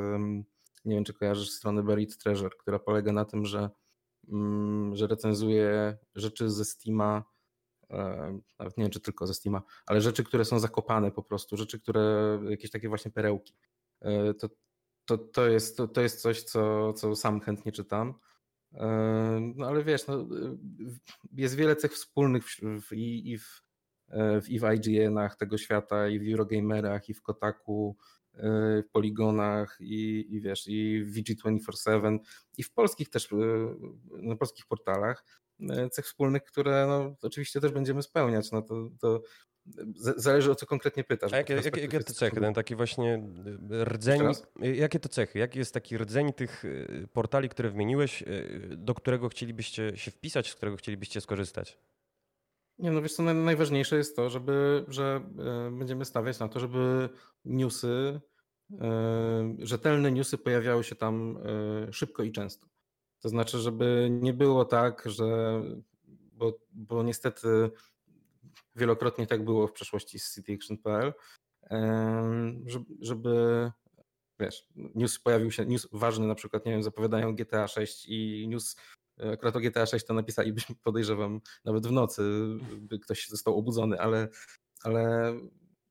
[0.85, 3.71] nie wiem czy kojarzysz stronę Buried Treasure, która polega na tym, że,
[4.29, 7.25] mm, że recenzuje rzeczy ze Steama,
[7.91, 11.57] e, nawet nie wiem czy tylko ze Steama, ale rzeczy, które są zakopane po prostu,
[11.57, 13.55] rzeczy, które, jakieś takie właśnie perełki.
[14.01, 14.49] E, to,
[15.05, 18.15] to, to, jest, to, to jest coś, co, co sam chętnie czytam.
[18.75, 20.27] E, no ale wiesz, no,
[21.33, 23.62] jest wiele cech wspólnych w, w, i, i w
[24.49, 27.97] i w IGN-ach tego świata, i w Eurogamerach, i w Kotaku,
[28.35, 28.39] y,
[28.83, 32.19] w Poligonach, i, i wiesz, i w VG247,
[32.59, 33.37] i w polskich też, y,
[34.23, 35.25] na polskich portalach
[35.91, 38.53] cech wspólnych, które no, oczywiście też będziemy spełniać.
[38.53, 39.23] No to, to
[39.97, 41.33] Zależy o co konkretnie pytasz.
[41.33, 42.41] A jakie, jakie, jakie to cechy?
[42.41, 43.23] Ten taki właśnie
[43.83, 44.21] rdzeń.
[44.61, 45.39] Jakie to cechy?
[45.39, 46.65] Jaki jest taki rdzeń tych
[47.13, 48.25] portali, które wymieniłeś,
[48.77, 51.79] do którego chcielibyście się wpisać, z którego chcielibyście skorzystać?
[52.79, 57.09] Nie, no wiesz co, najważniejsze jest to, żeby, że e, będziemy stawiać na to, żeby
[57.45, 58.21] newsy,
[58.81, 61.39] e, rzetelne newsy pojawiały się tam
[61.89, 62.67] e, szybko i często.
[63.21, 65.63] To znaczy, żeby nie było tak, że,
[66.33, 67.71] bo, bo niestety
[68.77, 71.13] wielokrotnie tak było w przeszłości z cityaction.pl,
[73.01, 73.71] żeby
[74.41, 78.77] wiesz, news pojawił się, news ważny na przykład, nie wiem, zapowiadają GTA 6 i news
[79.33, 82.23] Akurat o GTA 6 to napisalibyśmy, podejrzewam, nawet w nocy
[82.77, 84.29] by ktoś został obudzony, ale,
[84.83, 85.35] ale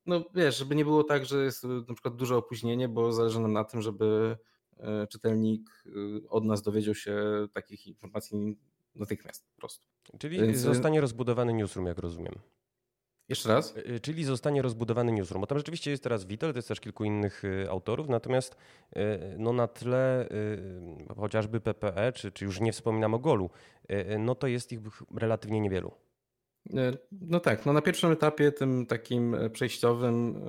[0.06, 3.52] no wiesz, żeby nie było tak, że jest na przykład duże opóźnienie, bo zależy nam
[3.52, 4.36] na tym, żeby
[5.10, 5.84] czytelnik
[6.28, 7.16] od nas dowiedział się
[7.52, 8.58] takich informacji
[8.94, 9.86] natychmiast po prostu.
[10.18, 10.58] Czyli Więc...
[10.58, 12.34] zostanie rozbudowany newsroom, jak rozumiem.
[13.28, 13.76] Jeszcze raz?
[13.76, 15.40] E, e, czyli zostanie rozbudowany newsroom.
[15.40, 18.56] Bo tam rzeczywiście jest teraz Vitel, to jest też kilku innych e, autorów, natomiast
[19.38, 20.28] no na tle
[21.16, 23.50] chociażby PPE, czy, czy już nie wspominam o Golu,
[24.18, 24.80] no to jest ich
[25.16, 25.92] relatywnie niewielu.
[27.12, 30.44] No tak, no na pierwszym etapie, tym takim przejściowym,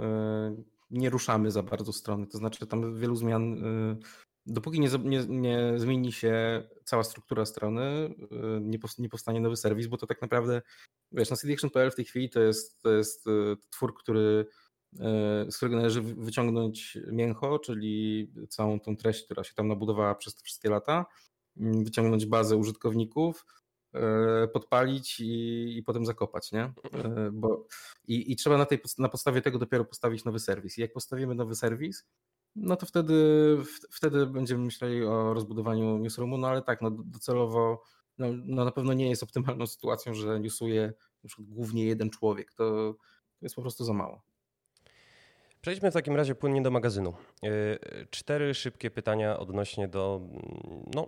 [0.91, 2.27] nie ruszamy za bardzo strony.
[2.27, 3.63] To znaczy, tam wielu zmian
[4.45, 9.87] dopóki nie, nie, nie, zmieni się cała struktura strony, y, nie, nie powstanie nowy serwis,
[9.87, 10.61] bo to tak naprawdę,
[11.11, 14.45] wiesz, na cdaction.pl w tej chwili to jest, to jest y, twór, który,
[14.93, 14.99] y,
[15.51, 20.43] z którego należy wyciągnąć mięcho, czyli całą tą treść, która się tam nabudowała przez te
[20.43, 21.05] wszystkie lata,
[21.57, 23.45] mm, wyciągnąć bazę użytkowników,
[24.53, 26.73] podpalić i, i potem zakopać, nie?
[27.31, 27.67] Bo,
[28.07, 30.77] i, I trzeba na, tej, na podstawie tego dopiero postawić nowy serwis.
[30.77, 32.05] I jak postawimy nowy serwis,
[32.55, 33.13] no to wtedy,
[33.91, 37.83] wtedy będziemy myśleli o rozbudowaniu newsroomu, no ale tak, no docelowo
[38.17, 40.93] no, no na pewno nie jest optymalną sytuacją, że newsuje
[41.39, 42.53] głównie jeden człowiek.
[42.53, 42.93] To,
[43.39, 44.21] to jest po prostu za mało.
[45.61, 47.13] Przejdźmy w takim razie płynnie do magazynu.
[47.43, 47.49] E,
[48.09, 50.21] cztery szybkie pytania odnośnie do
[50.95, 51.07] no,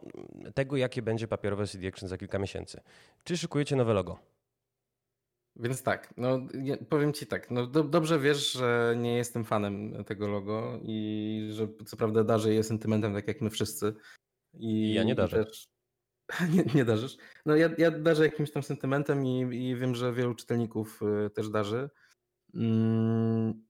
[0.54, 2.82] tego, jakie będzie papierowe CD Action za kilka miesięcy.
[3.24, 4.20] Czy szykujecie nowe logo?
[5.56, 6.48] Więc tak, no
[6.90, 11.68] powiem ci tak, no do, dobrze wiesz, że nie jestem fanem tego logo i że
[11.86, 13.94] co prawda darzę je sentymentem tak jak my wszyscy.
[14.54, 15.46] I ja nie darzę.
[15.46, 15.68] Też...
[16.56, 17.18] nie, nie darzysz?
[17.46, 21.50] No ja, ja darzę jakimś tam sentymentem i, i wiem, że wielu czytelników y, też
[21.50, 21.90] darzy.
[22.54, 23.66] Mm,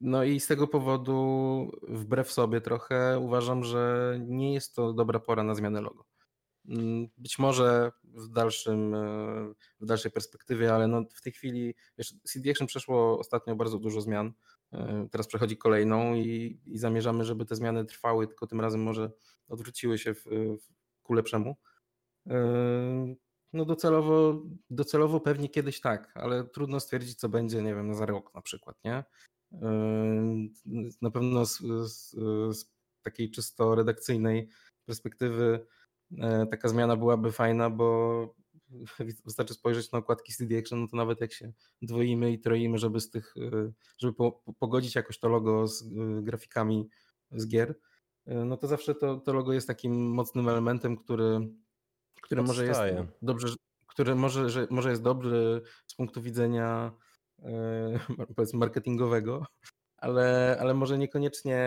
[0.00, 5.42] no i z tego powodu, wbrew sobie trochę, uważam, że nie jest to dobra pora
[5.42, 6.04] na zmianę logo.
[6.68, 12.14] Mm, być może w, dalszym, e, w dalszej perspektywie, ale no w tej chwili wiesz,
[12.24, 14.32] CD Action przeszło ostatnio bardzo dużo zmian.
[14.72, 19.10] E, teraz przechodzi kolejną i, i zamierzamy, żeby te zmiany trwały, tylko tym razem może
[19.48, 21.56] odwróciły się w, w ku lepszemu.
[22.26, 23.14] E,
[23.52, 28.34] no docelowo, docelowo pewnie kiedyś tak, ale trudno stwierdzić, co będzie, nie wiem, za rok
[28.34, 29.04] na przykład, nie?
[31.02, 31.58] Na pewno z,
[31.90, 32.10] z,
[32.58, 34.48] z takiej czysto redakcyjnej
[34.86, 35.66] perspektywy
[36.50, 38.34] taka zmiana byłaby fajna, bo
[39.24, 43.00] wystarczy spojrzeć na okładki CD Action, no to nawet jak się dwoimy i troimy, żeby
[43.00, 45.86] z tych, e, żeby po, pogodzić jakoś to logo z e,
[46.22, 46.88] grafikami
[47.30, 47.74] z gier,
[48.26, 51.48] no to zawsze to, to logo jest takim mocnym elementem, który,
[52.22, 52.80] który może jest
[53.22, 53.48] dobrze,
[53.86, 56.92] który może, że, może jest dobry z punktu widzenia
[58.36, 59.46] powiedzmy marketingowego,
[60.04, 61.58] ale, ale może niekoniecznie,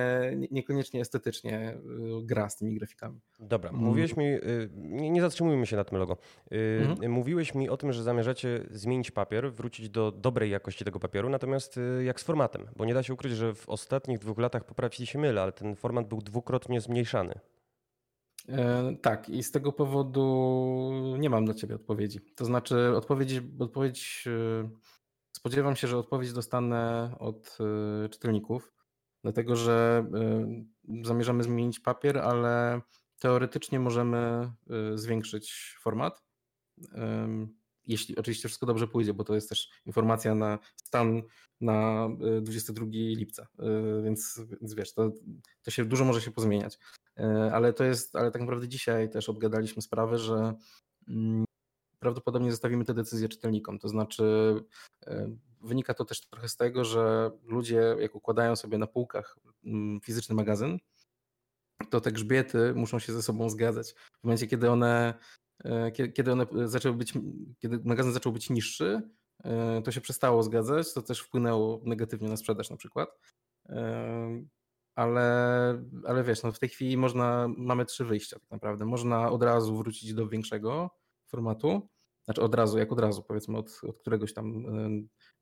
[0.51, 1.73] niekoniecznie estetycznie
[2.21, 3.19] y, gra z tymi grafikami.
[3.39, 3.81] Dobra, mm.
[3.81, 6.17] mówiłeś mi, y, nie, nie zatrzymujmy się na tym logo.
[6.51, 7.11] Y, mhm.
[7.11, 11.79] Mówiłeś mi o tym, że zamierzacie zmienić papier, wrócić do dobrej jakości tego papieru, natomiast
[12.05, 12.65] jak z formatem?
[12.75, 15.75] Bo nie da się ukryć, że w ostatnich dwóch latach poprawili się mylę, ale ten
[15.75, 17.39] format był dwukrotnie zmniejszany.
[18.49, 22.19] E, tak, i z tego powodu nie mam dla Ciebie odpowiedzi.
[22.35, 24.27] To znaczy, odpowiedź, odpowiedź
[25.37, 27.57] Spodziewam się, że odpowiedź dostanę od
[28.05, 28.73] y, czytelników,
[29.23, 30.05] dlatego że
[30.89, 32.81] y, zamierzamy zmienić papier, ale
[33.19, 34.51] teoretycznie możemy
[34.93, 36.23] y, zwiększyć format.
[37.85, 41.21] Jeśli oczywiście wszystko dobrze pójdzie, bo to jest też informacja na stan
[41.61, 42.09] na
[42.41, 43.47] 22 lipca,
[44.03, 45.11] więc, więc wiesz, to,
[45.61, 46.77] to się dużo może się pozmieniać.
[47.51, 50.53] Ale to jest, ale tak naprawdę dzisiaj też obgadaliśmy sprawę, że
[51.07, 51.46] mm,
[51.99, 53.79] prawdopodobnie zostawimy tę decyzję czytelnikom.
[53.79, 54.55] To znaczy,
[55.07, 60.01] e, wynika to też trochę z tego, że ludzie, jak układają sobie na półkach mm,
[60.01, 60.77] fizyczny magazyn,
[61.89, 63.93] to te grzbiety muszą się ze sobą zgadzać.
[63.93, 65.13] W momencie, kiedy one,
[65.63, 67.13] e, kiedy one zaczęły być,
[67.59, 69.01] kiedy magazyn zaczął być niższy,
[69.43, 73.09] e, to się przestało zgadzać, to też wpłynęło negatywnie na sprzedaż na przykład.
[74.95, 78.85] Ale, ale wiesz, no w tej chwili można, mamy trzy wyjścia tak naprawdę.
[78.85, 80.96] Można od razu wrócić do większego,
[81.27, 81.89] formatu,
[82.25, 84.65] znaczy od razu, jak od razu, powiedzmy od, od któregoś tam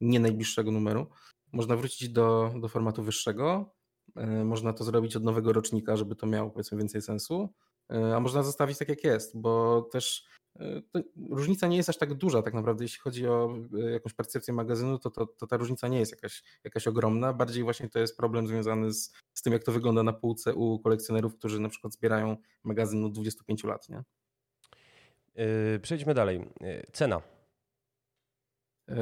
[0.02, 1.08] nie najbliższego numeru,
[1.52, 3.74] można wrócić do, do formatu wyższego,
[4.16, 7.50] e, można to zrobić od nowego rocznika, żeby to miało powiedzmy więcej sensu,
[7.92, 10.28] e, a można zostawić tak jak jest, bo też
[11.30, 13.58] różnica nie jest aż tak duża tak naprawdę, jeśli chodzi o
[13.92, 17.90] jakąś percepcję magazynu, to, to, to ta różnica nie jest jakaś, jakaś ogromna, bardziej właśnie
[17.90, 21.60] to jest problem związany z, z tym, jak to wygląda na półce u kolekcjonerów, którzy
[21.60, 24.04] na przykład zbierają magazyn od 25 lat, nie?
[25.36, 26.40] Yy, przejdźmy dalej.
[26.62, 27.22] Yy, cena.
[28.88, 28.96] Yy,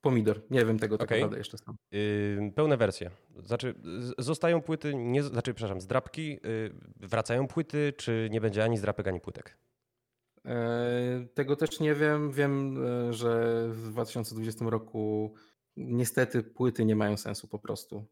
[0.00, 0.40] pomidor.
[0.50, 1.18] Nie wiem tego tak okay.
[1.18, 1.76] naprawdę jeszcze sam.
[1.92, 3.10] Yy, pełne wersje.
[3.44, 3.74] Znaczy,
[4.18, 9.20] zostają płyty, nie, znaczy, przepraszam, zdrapki, yy, wracają płyty, czy nie będzie ani zdrapek, ani
[9.20, 9.58] płytek?
[10.44, 10.52] Yy,
[11.34, 12.32] tego też nie wiem.
[12.32, 12.78] Wiem,
[13.12, 15.34] że w 2020 roku
[15.76, 18.06] niestety płyty nie mają sensu po prostu.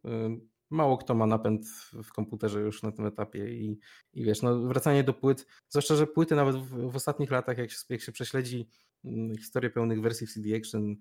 [0.73, 1.67] Mało kto ma napęd
[2.05, 3.79] w komputerze już na tym etapie i,
[4.13, 7.71] i wiesz, no wracanie do płyt, zwłaszcza, że płyty nawet w, w ostatnich latach, jak
[7.71, 8.69] się, jak się prześledzi
[9.05, 10.97] mm, historię pełnych wersji w CD Action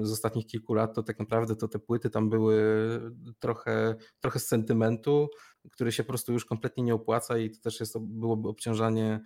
[0.00, 2.56] z ostatnich kilku lat, to tak naprawdę to te płyty tam były
[3.38, 5.28] trochę, trochę z sentymentu,
[5.72, 9.20] który się po prostu już kompletnie nie opłaca i to też jest, byłoby obciążanie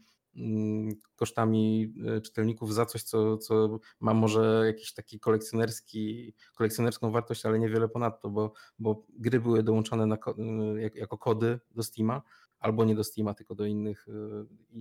[1.16, 7.58] kosztami e, czytelników za coś, co, co ma może jakiś taki kolekcjonerski, kolekcjonerską wartość, ale
[7.58, 12.22] niewiele ponadto, bo, bo gry były dołączone na, e, jako kody do Steama,
[12.58, 14.12] albo nie do Steama, tylko do innych, e,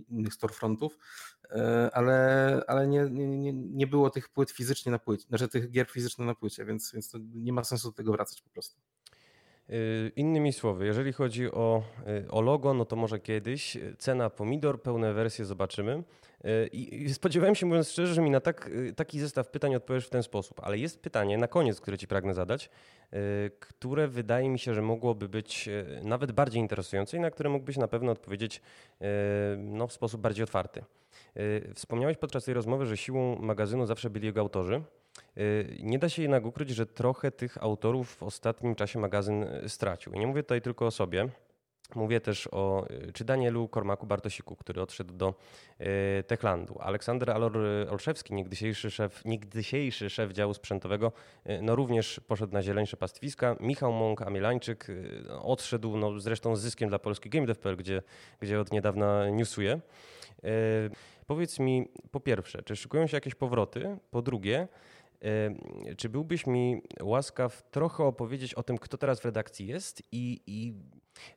[0.09, 0.97] innych storefrontów,
[1.93, 6.25] ale, ale nie, nie, nie było tych płyt fizycznie na płycie, znaczy tych gier fizycznie
[6.25, 8.81] na płycie, więc, więc nie ma sensu do tego wracać po prostu.
[9.69, 11.83] Y, innymi słowy, jeżeli chodzi o,
[12.25, 13.77] y, o logo, no to może kiedyś.
[13.97, 16.03] Cena pomidor, pełne wersje zobaczymy.
[16.45, 20.09] Y, I spodziewałem się, mówiąc szczerze, że mi na tak, taki zestaw pytań odpowiesz w
[20.09, 22.69] ten sposób, ale jest pytanie na koniec, które ci pragnę zadać,
[23.59, 25.69] które wydaje mi się, że mogłoby być
[26.03, 28.61] nawet bardziej interesujące i na które mógłbyś na pewno odpowiedzieć
[29.57, 30.83] no, w sposób bardziej otwarty.
[31.75, 34.81] Wspomniałeś podczas tej rozmowy, że siłą magazynu zawsze byli jego autorzy.
[35.37, 39.69] Y, nie da się jednak ukryć, że trochę tych autorów w ostatnim czasie magazyn y,
[39.69, 40.13] stracił.
[40.13, 41.29] I nie mówię tutaj tylko o sobie.
[41.95, 45.33] Mówię też o y, czy Danielu Kormaku Bartosiku, który odszedł do
[46.27, 46.77] Techlandu.
[46.79, 47.57] Aleksander Alor
[47.89, 51.11] Olszewski, niegdysiejszy szef, niegdysiejszy szef działu sprzętowego,
[51.61, 53.55] no również poszedł na zieleńsze pastwiska.
[53.59, 54.87] Michał Mąk, Amielańczyk
[55.41, 58.01] odszedł no zresztą z zyskiem dla Polski GameDev.pl, gdzie,
[58.39, 59.79] gdzie od niedawna newsuje.
[61.27, 63.97] Powiedz mi po pierwsze, czy szykują się jakieś powroty?
[64.11, 64.67] Po drugie,
[65.97, 70.73] czy byłbyś mi łaskaw trochę opowiedzieć o tym, kto teraz w redakcji jest i, i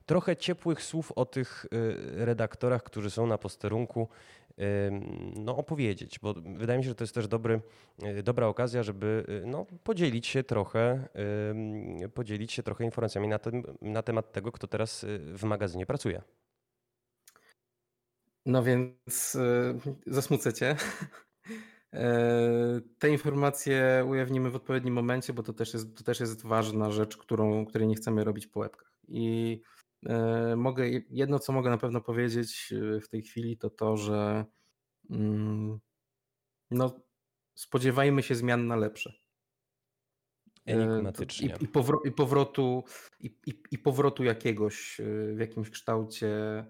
[0.06, 4.08] trochę ciepłych słów o tych y, redaktorach, którzy są na posterunku,
[5.36, 7.60] no, opowiedzieć, bo wydaje mi się, że to jest też dobry,
[8.18, 11.08] y, dobra okazja, żeby y, no, podzielić się trochę,
[12.14, 13.38] podzielić się trochę informacjami na,
[13.82, 16.22] na temat tego, kto teraz w magazynie pracuje.
[18.46, 19.38] No więc
[20.06, 20.76] zasmucę cię.
[21.94, 26.90] E, te informacje ujawnimy w odpowiednim momencie, bo to też jest, to też jest ważna
[26.90, 28.92] rzecz, którą, której nie chcemy robić po łebkach.
[29.08, 29.60] I
[30.06, 34.44] e, mogę, jedno co mogę na pewno powiedzieć e, w tej chwili, to to, że
[35.10, 35.78] mm,
[36.70, 37.00] no,
[37.54, 39.12] spodziewajmy się zmian na lepsze.
[40.66, 41.56] Enigmatycznie.
[41.60, 42.84] I, i, powro, i powrotu,
[43.20, 43.36] i,
[43.70, 45.00] i, powrotu jakiegoś
[45.34, 46.64] w jakimś kształcie E,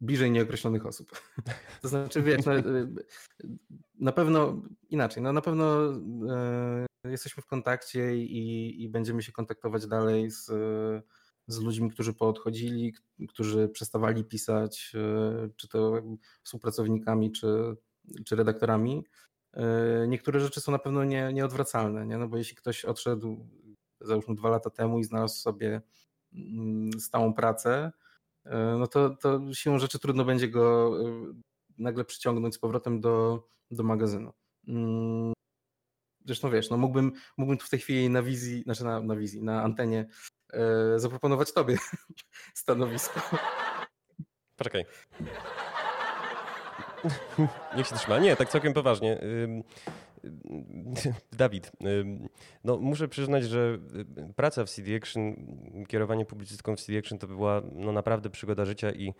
[0.00, 1.22] bliżej nieokreślonych osób.
[1.82, 2.62] To znaczy, wiesz, no, e,
[3.98, 5.92] na pewno inaczej, no na pewno
[6.30, 10.46] e, jesteśmy w kontakcie i, i będziemy się kontaktować dalej z,
[11.46, 12.94] z ludźmi, którzy poodchodzili,
[13.28, 14.92] którzy przestawali pisać,
[15.56, 16.02] czy to
[16.42, 17.76] współpracownikami, czy,
[18.24, 19.04] czy redaktorami.
[20.08, 22.18] Niektóre rzeczy są na pewno nie, nieodwracalne, nie?
[22.18, 23.48] No bo jeśli ktoś odszedł
[24.00, 25.82] załóżmy dwa lata temu i znalazł sobie
[26.32, 28.11] mm, stałą pracę, E,
[28.78, 31.32] no to, to siłą rzeczy trudno będzie go e,
[31.78, 34.32] nagle przyciągnąć z powrotem do, do magazynu.
[34.68, 35.32] Mm,
[36.24, 39.42] zresztą wiesz, no mógłbym, mógłbym tu w tej chwili na wizji, znaczy na, na wizji,
[39.42, 40.08] na antenie
[40.52, 41.76] e, zaproponować tobie
[42.54, 43.20] stanowisko.
[44.56, 44.84] Poczekaj.
[47.76, 48.18] Niech się trzyma.
[48.18, 49.20] Nie, tak całkiem poważnie.
[51.32, 51.72] Dawid,
[52.64, 53.78] no muszę przyznać, że
[54.36, 55.36] praca w CD Action,
[55.88, 59.14] kierowanie publicystką w CD Action to była no naprawdę przygoda życia i,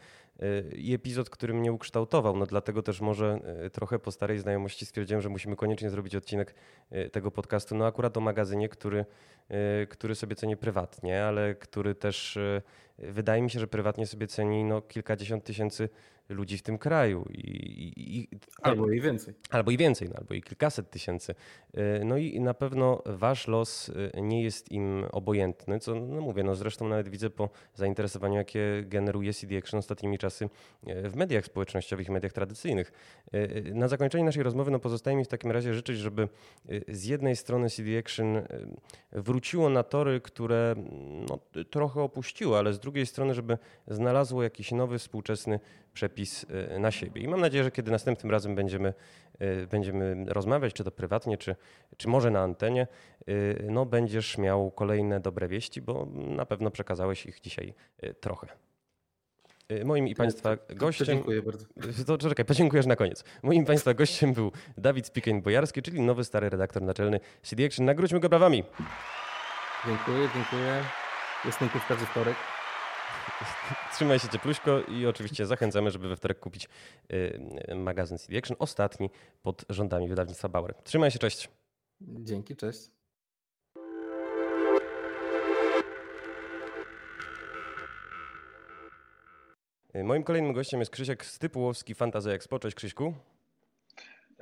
[0.76, 2.36] i epizod, który mnie ukształtował.
[2.36, 3.40] No dlatego też może
[3.72, 6.54] trochę po starej znajomości stwierdziłem, że musimy koniecznie zrobić odcinek
[7.12, 7.74] tego podcastu.
[7.74, 9.04] No akurat o magazynie, który,
[9.88, 12.38] który sobie cenię prywatnie, ale który też
[12.98, 15.88] wydaje mi się, że prywatnie sobie ceni no kilkadziesiąt tysięcy
[16.28, 17.26] ludzi w tym kraju.
[17.30, 18.28] I, i, i,
[18.62, 19.34] albo i więcej.
[19.50, 21.34] Albo i więcej, no, albo i kilkaset tysięcy.
[21.78, 26.42] Y, no i na pewno wasz los y, nie jest im obojętny, co no mówię,
[26.42, 30.48] no zresztą nawet widzę po zainteresowaniu, jakie generuje CD Action ostatnimi czasy
[30.88, 32.92] y, w mediach społecznościowych, mediach tradycyjnych.
[33.74, 36.28] Na zakończenie naszej rozmowy no pozostaje mi w takim razie życzyć, żeby
[36.88, 38.42] z jednej strony CD Action
[39.12, 40.74] wróciło na tory, które
[41.28, 41.38] no,
[41.70, 43.58] trochę opuściło, ale z drugiej strony, żeby
[43.88, 45.60] znalazło jakiś nowy, współczesny
[45.92, 47.22] przepis y, na siebie.
[47.22, 48.94] I mam nadzieję, że kiedy następnym razem będziemy,
[49.42, 51.56] y, będziemy rozmawiać, czy to prywatnie, czy,
[51.96, 52.86] czy może na antenie,
[53.28, 57.74] y, no będziesz miał kolejne dobre wieści, bo na pewno przekazałeś ich dzisiaj
[58.20, 58.46] trochę.
[59.84, 61.06] Moim i Państwa gościem.
[61.06, 61.66] Dziękuję bardzo.
[62.06, 63.24] To czekaj, podziękujesz na koniec.
[63.42, 67.86] Moim Państwa gościem był Dawid Spikień-Bojarski, czyli nowy stary redaktor naczelny CD Action.
[67.86, 68.64] Nagródźmy go brawami.
[69.86, 70.82] Dziękuję, dziękuję.
[71.44, 72.36] Jestem tu w każdy wtorek.
[73.94, 76.68] Trzymaj się ciepluśko i oczywiście zachęcamy, żeby we wtorek kupić
[77.12, 79.10] y, magazyn CD Action, ostatni
[79.42, 80.74] pod rządami wydawnictwa Bauer.
[80.84, 81.48] Trzymaj się, cześć.
[82.00, 82.90] Dzięki, cześć.
[89.94, 92.58] Moim kolejnym gościem jest Krzysiek Stypułowski, Fantazy Expo.
[92.58, 93.14] Cześć Krzyśku.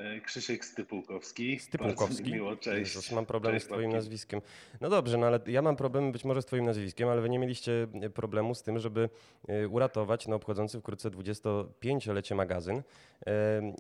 [0.01, 1.59] E, Krzysiek Stypułkowski.
[1.59, 2.33] Stypułkowski.
[2.33, 2.95] miło, cześć.
[2.95, 4.41] Jezus, mam problemy cześć, z twoim nazwiskiem.
[4.81, 7.39] No dobrze, no ale ja mam problemy być może z twoim nazwiskiem, ale wy nie
[7.39, 9.09] mieliście e, problemu z tym, żeby
[9.49, 12.83] e, uratować no, obchodzący wkrótce 25-lecie magazyn.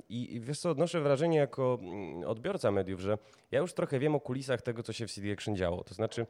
[0.09, 3.18] I wiesz co, odnoszę wrażenie jako mm, odbiorca mediów, że
[3.51, 5.85] ja już trochę wiem o kulisach tego, co się w CD Action działo.
[5.85, 6.27] To znaczy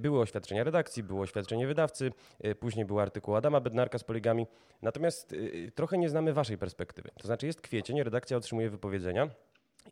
[0.00, 2.12] były oświadczenia redakcji, było oświadczenie wydawcy,
[2.60, 4.46] później był artykuł Adama Bednarka z poligami.
[4.82, 5.36] Natomiast
[5.74, 7.10] trochę nie znamy waszej perspektywy.
[7.18, 9.19] To znaczy jest kwiecień, redakcja otrzymuje wypowiedzenia,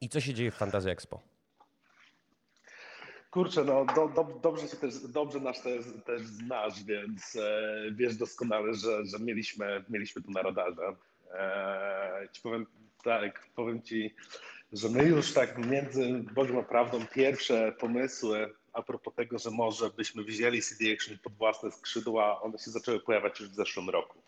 [0.01, 1.21] i co się dzieje w Fantasy Expo?
[3.31, 8.17] Kurczę, no do, do, dobrze się też, dobrze nas też, też znasz, więc e, wiesz
[8.17, 10.97] doskonale, że, że mieliśmy, mieliśmy tu na radarze.
[11.35, 12.67] E, ci powiem
[13.05, 14.15] tak, powiem ci,
[14.73, 19.91] że my już tak między Bogiem a prawdą pierwsze pomysły a propos tego, że może
[19.91, 24.19] byśmy wzięli CD Action pod własne skrzydła, one się zaczęły pojawiać już w zeszłym roku,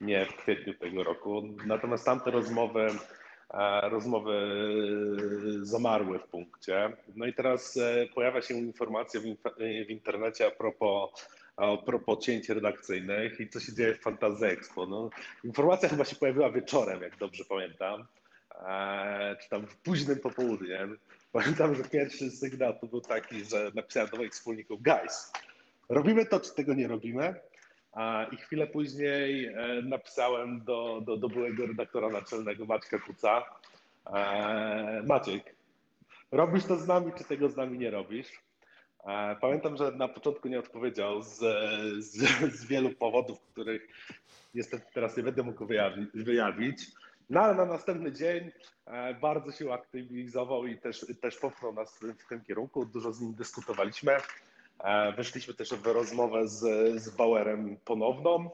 [0.00, 1.42] nie w kwietniu tego roku.
[1.66, 2.88] Natomiast tamte rozmowy
[3.82, 6.92] rozmowy e, zamarły w punkcie.
[7.16, 9.24] No i teraz e, pojawia się informacja w,
[9.86, 14.86] w internecie a propos, a propos cięć redakcyjnych i co się dzieje w Fantasy Expo.
[14.86, 15.10] No,
[15.44, 18.06] informacja chyba się pojawiła wieczorem, jak dobrze pamiętam,
[18.68, 20.98] e, czy tam późnym popołudniem.
[21.32, 25.32] Pamiętam, że pierwszy sygnał to był taki, że napisałem do moich wspólników, guys,
[25.88, 27.34] robimy to, czy tego nie robimy?
[28.32, 33.44] I chwilę później e, napisałem do, do, do byłego redaktora naczelnego Maćka Kuca.
[34.06, 35.54] E, Maciek,
[36.32, 38.28] robisz to z nami, czy tego z nami nie robisz?
[39.06, 41.38] E, pamiętam, że na początku nie odpowiedział z,
[42.04, 42.14] z,
[42.58, 43.88] z wielu powodów, których
[44.54, 45.66] niestety teraz nie będę mógł
[46.14, 46.86] wyjawić.
[47.30, 48.50] No ale na następny dzień
[49.20, 52.84] bardzo się aktywizował i też, też popchnął nas w tym kierunku.
[52.84, 54.16] Dużo z nim dyskutowaliśmy.
[54.84, 56.60] E, weszliśmy też w rozmowę z,
[57.02, 58.50] z Bauerem ponowną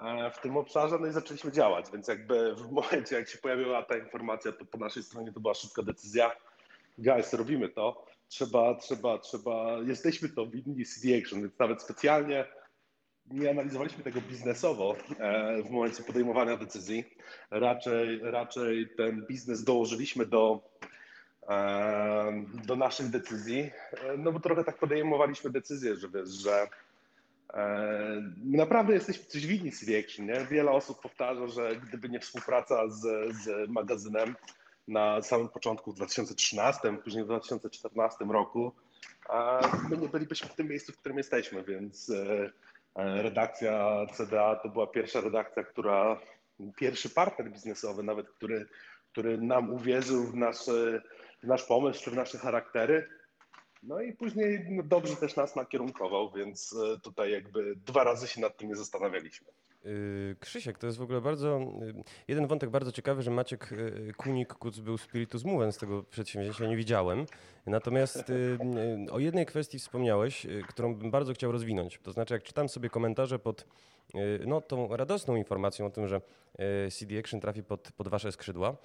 [0.00, 3.82] e, w tym obszarze, no i zaczęliśmy działać, więc jakby w momencie, jak się pojawiła
[3.82, 6.30] ta informacja, to po naszej stronie to była szybka decyzja.
[6.98, 8.04] Guys, robimy to.
[8.28, 12.44] Trzeba, trzeba, trzeba, jesteśmy to winni CD Action, więc nawet specjalnie
[13.30, 17.04] nie analizowaliśmy tego biznesowo e, w momencie podejmowania decyzji.
[17.50, 20.60] Raczej, raczej ten biznes dołożyliśmy do
[22.66, 23.70] do naszych decyzji,
[24.18, 26.68] no bo trochę tak podejmowaliśmy decyzję, że wiesz, że
[28.44, 30.46] my naprawdę jesteśmy coś winni CD Action, nie?
[30.50, 33.00] Wiele osób powtarza, że gdyby nie współpraca z,
[33.36, 34.36] z magazynem
[34.88, 38.72] na samym początku w 2013, później w 2014 roku,
[39.90, 44.86] my nie bylibyśmy w tym miejscu, w którym jesteśmy, więc e, redakcja CDA to była
[44.86, 46.20] pierwsza redakcja, która,
[46.76, 48.66] pierwszy partner biznesowy nawet, który,
[49.12, 51.02] który nam uwierzył w nasze
[51.42, 53.08] w nasz pomysł czy w nasze charaktery.
[53.82, 58.56] No i później dobrze też nas nakierunkował, więc e, tutaj jakby dwa razy się nad
[58.56, 59.48] tym nie zastanawialiśmy.
[59.86, 64.12] Y, Krzysiek, to jest w ogóle bardzo, y, jeden wątek bardzo ciekawy, że Maciek y,
[64.16, 67.26] Kunik Kuc był spiritus movens tego przedsięwzięcia, nie widziałem.
[67.66, 68.32] Natomiast
[69.10, 71.98] o jednej kwestii wspomniałeś, którą bym bardzo chciał rozwinąć.
[72.02, 73.66] To znaczy, jak czytam sobie komentarze pod
[74.46, 76.20] no, tą radosną informacją o tym, że
[76.90, 78.76] CD Action trafi pod, pod wasze skrzydła,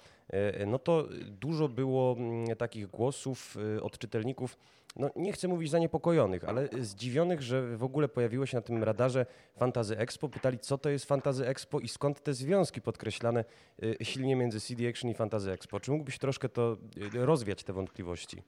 [0.66, 4.56] no to dużo było mm, takich głosów od czytelników,
[4.96, 9.26] no nie chcę mówić zaniepokojonych, ale zdziwionych, że w ogóle pojawiło się na tym radarze
[9.56, 10.28] Fantazy Expo.
[10.28, 13.44] Pytali, co to jest Fantazy Expo i skąd te związki podkreślane
[13.82, 15.80] y, silnie między CD Action i Fantazy Expo.
[15.80, 16.76] Czy mógłbyś troszkę to
[17.14, 18.42] y, rozwiać, te wątpliwości?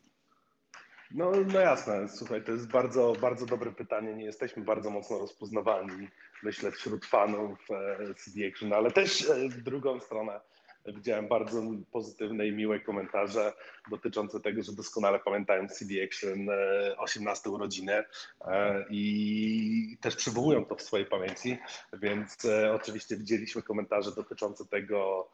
[1.14, 4.14] No, no jasne, słuchaj, to jest bardzo, bardzo dobre pytanie.
[4.14, 6.08] Nie jesteśmy bardzo mocno rozpoznawalni,
[6.42, 10.40] myślę, wśród fanów e, CD Action, ale też e, w drugą stronę
[10.86, 11.62] Widziałem bardzo
[11.92, 13.52] pozytywne i miłe komentarze
[13.90, 16.48] dotyczące tego, że doskonale pamiętają CD Action
[16.96, 18.04] 18 e, urodziny
[18.44, 21.58] e, i też przywołują to w swojej pamięci,
[21.92, 25.30] więc e, oczywiście widzieliśmy komentarze dotyczące tego,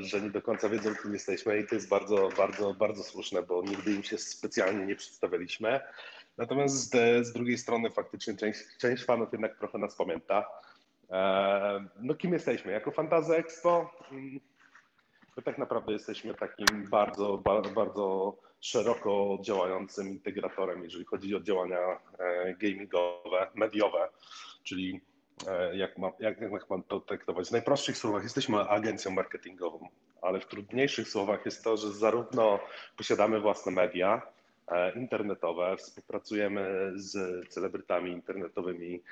[0.00, 3.62] że nie do końca wiedzą, kim jesteśmy i to jest bardzo, bardzo, bardzo słuszne, bo
[3.62, 5.80] nigdy im się specjalnie nie przedstawialiśmy.
[6.38, 10.48] Natomiast z, z drugiej strony faktycznie część, część fanów jednak trochę nas pamięta.
[12.00, 12.72] No kim jesteśmy?
[12.72, 13.90] Jako Fantazy Expo
[15.36, 17.42] My tak naprawdę jesteśmy takim bardzo,
[17.74, 21.78] bardzo szeroko działającym integratorem, jeżeli chodzi o działania
[22.18, 24.08] e, gamingowe, mediowe,
[24.62, 25.11] czyli e,
[25.72, 27.48] jak, ma, jak, jak mam to traktować?
[27.48, 29.88] W najprostszych słowach jesteśmy agencją marketingową,
[30.22, 32.60] ale w trudniejszych słowach jest to, że zarówno
[32.96, 34.22] posiadamy własne media
[34.68, 39.02] e, internetowe, współpracujemy z celebrytami internetowymi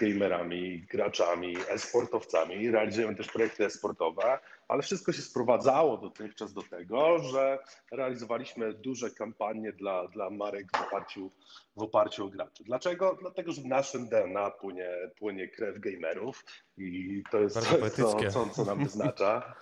[0.00, 2.70] gamerami, graczami, e-sportowcami.
[2.70, 4.38] Realizujemy też projekty e-sportowe,
[4.68, 7.58] ale wszystko się sprowadzało dotychczas do tego, że
[7.92, 11.30] realizowaliśmy duże kampanie dla, dla marek w oparciu,
[11.76, 12.64] w oparciu o graczy.
[12.64, 13.18] Dlaczego?
[13.20, 14.88] Dlatego, że w naszym DNA płynie,
[15.18, 16.44] płynie krew gamerów
[16.78, 17.58] i to jest
[17.96, 19.54] co, co, co nam wyznacza.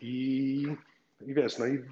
[0.00, 0.66] I,
[1.20, 1.84] I wiesz, no i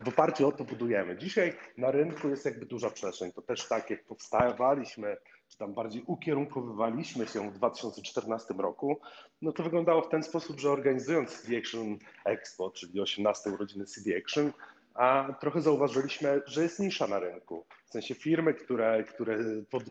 [0.00, 1.16] w oparciu o to budujemy.
[1.16, 3.32] Dzisiaj na rynku jest jakby duża przestrzeń.
[3.32, 5.16] To też tak, jak powstawaliśmy,
[5.48, 9.00] czy tam bardziej ukierunkowywaliśmy się w 2014 roku,
[9.42, 14.16] no to wyglądało w ten sposób, że organizując CD Action Expo, czyli 18 urodziny CD
[14.16, 14.52] Action,
[14.94, 17.64] a trochę zauważyliśmy, że jest nisza na rynku.
[17.86, 19.38] W sensie firmy, które, które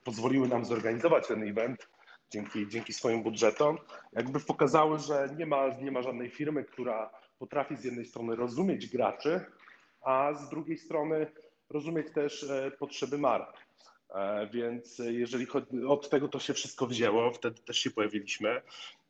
[0.04, 1.88] pozwoliły nam zorganizować ten event
[2.30, 3.78] dzięki, dzięki swoim budżetom,
[4.14, 8.88] jakby pokazały, że nie ma, nie ma żadnej firmy, która potrafi z jednej strony rozumieć
[8.88, 9.46] graczy,
[10.08, 11.28] a z drugiej strony
[11.70, 13.58] rozumieć też e, potrzeby mark.
[14.10, 18.62] E, więc jeżeli chodzi, od tego to się wszystko wzięło, wtedy też się pojawiliśmy.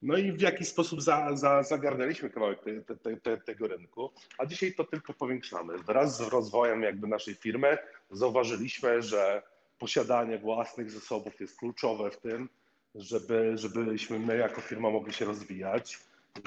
[0.01, 4.45] No i w jaki sposób za, za, zagarnęliśmy kawałek te, te, te, tego rynku, a
[4.45, 5.77] dzisiaj to tylko powiększamy.
[5.77, 7.77] Wraz z rozwojem jakby naszej firmy
[8.11, 9.41] zauważyliśmy, że
[9.79, 12.49] posiadanie własnych zasobów jest kluczowe w tym,
[12.95, 15.99] żeby, żebyśmy my jako firma mogli się rozwijać.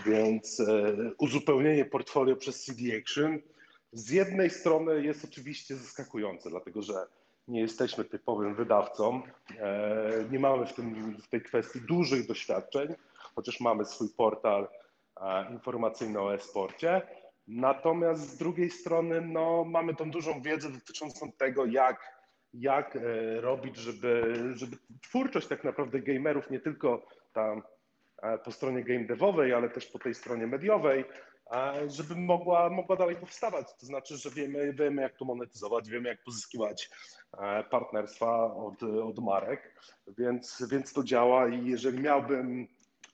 [0.07, 3.39] Więc e, uzupełnienie portfolio przez CD Action
[3.93, 6.95] z jednej strony jest oczywiście zaskakujące, dlatego że
[7.49, 9.22] nie jesteśmy typowym wydawcą,
[9.59, 12.95] e, nie mamy w, tym, w tej kwestii dużych doświadczeń,
[13.34, 14.68] chociaż mamy swój portal
[15.20, 17.03] e, informacyjny o e-sporcie.
[17.49, 22.20] Natomiast z drugiej strony no, mamy tą dużą wiedzę dotyczącą tego, jak,
[22.55, 23.01] jak e,
[23.41, 27.62] robić, żeby, żeby twórczość tak naprawdę gamerów, nie tylko tam
[28.45, 31.05] po stronie game devowej, ale też po tej stronie mediowej,
[31.89, 33.67] żeby mogła, mogła dalej powstawać.
[33.81, 36.91] To znaczy, że wiemy, wiemy, jak to monetyzować, wiemy, jak pozyskiwać
[37.39, 39.81] e, partnerstwa od, od marek,
[40.19, 42.69] więc, więc to działa i jeżeli miałbym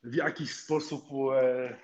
[0.04, 1.76] w jakiś sposób e,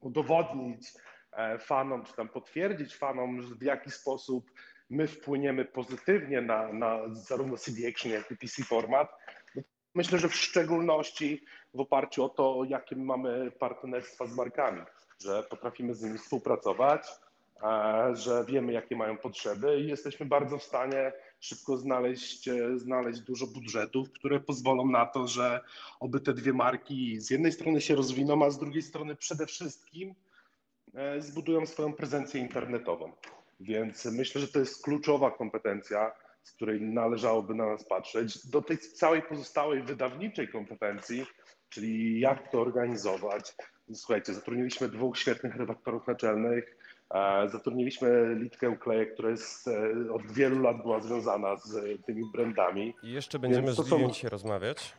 [0.00, 0.88] udowodnić
[1.32, 4.50] e, fanom, czy tam potwierdzić fanom, w jaki sposób
[4.90, 9.08] my wpłyniemy pozytywnie na, na zarówno CD Action, jak i PC format,
[9.54, 9.62] no
[9.94, 11.44] myślę, że w szczególności
[11.74, 14.82] w oparciu o to, jakie mamy partnerstwa z markami
[15.22, 17.06] że potrafimy z nimi współpracować,
[18.12, 23.46] że wiemy, jakie mają potrzeby i jesteśmy bardzo w stanie szybko znaleźć, e, znaleźć dużo
[23.46, 25.60] budżetów, które pozwolą na to, że
[26.00, 30.14] oby te dwie marki z jednej strony się rozwiną, a z drugiej strony przede wszystkim
[30.94, 33.12] e, zbudują swoją prezencję internetową.
[33.60, 36.12] Więc myślę, że to jest kluczowa kompetencja,
[36.42, 38.46] z której należałoby na nas patrzeć.
[38.46, 41.26] Do tej całej pozostałej wydawniczej kompetencji,
[41.68, 43.54] czyli jak to organizować,
[43.94, 46.76] Słuchajcie, zatrudniliśmy dwóch świetnych redaktorów naczelnych,
[47.46, 52.94] zatrudniliśmy Litkę Uklejek, która jest e, od wielu lat była związana z tymi brandami.
[53.02, 54.08] I jeszcze będziemy z są...
[54.08, 54.92] dzisiaj rozmawiać.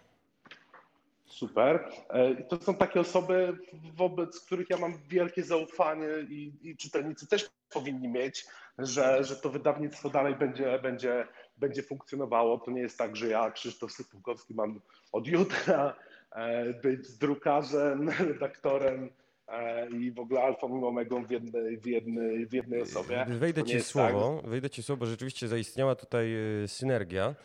[1.25, 1.89] Super.
[2.09, 3.57] E, to są takie osoby,
[3.95, 8.45] wobec których ja mam wielkie zaufanie i, i czytelnicy też powinni mieć,
[8.77, 11.27] że, że to wydawnictwo dalej będzie, będzie,
[11.57, 12.57] będzie funkcjonowało.
[12.57, 14.81] To nie jest tak, że ja, Krzysztof Sypułkowski, mam
[15.11, 15.95] od jutra
[16.36, 19.09] E, być drukarzem, redaktorem
[19.47, 23.25] e, i w ogóle alfą i omegą w jednej, w jednej, w jednej osobie.
[23.29, 24.49] Wejdę ci słowo, tak.
[24.49, 27.36] wejdę ci słowo, bo rzeczywiście zaistniała tutaj e, synergia.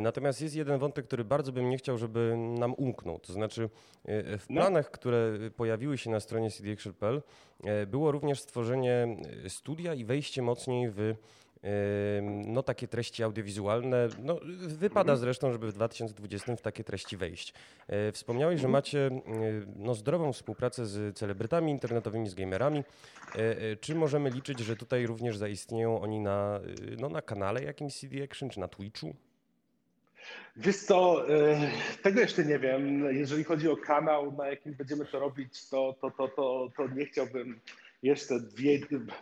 [0.00, 3.18] Natomiast jest jeden wątek, który bardzo bym nie chciał, żeby nam umknął.
[3.18, 3.70] To znaczy
[4.38, 4.60] w no.
[4.60, 4.90] planach, no.
[4.90, 7.22] które pojawiły się na stronie cdxl.pl
[7.86, 9.16] było również stworzenie
[9.48, 11.14] studia i wejście mocniej w
[12.46, 14.08] no, takie treści audiowizualne.
[14.22, 17.54] No, wypada zresztą, żeby w 2020 w takie treści wejść.
[17.88, 18.72] E, wspomniałeś, że mhm.
[18.72, 19.10] macie
[19.76, 22.84] no, zdrową współpracę z celebrytami internetowymi, z gamerami.
[23.34, 26.60] E, czy możemy liczyć, że tutaj również zaistnieją oni na,
[26.98, 29.14] no, na kanale jakimś CD Action czy na Twitchu?
[30.56, 31.26] Wiesz co,
[32.02, 33.04] tego jeszcze nie wiem.
[33.14, 37.06] Jeżeli chodzi o kanał, na jakim będziemy to robić, to, to, to, to, to nie
[37.06, 37.60] chciałbym
[38.04, 38.34] jeszcze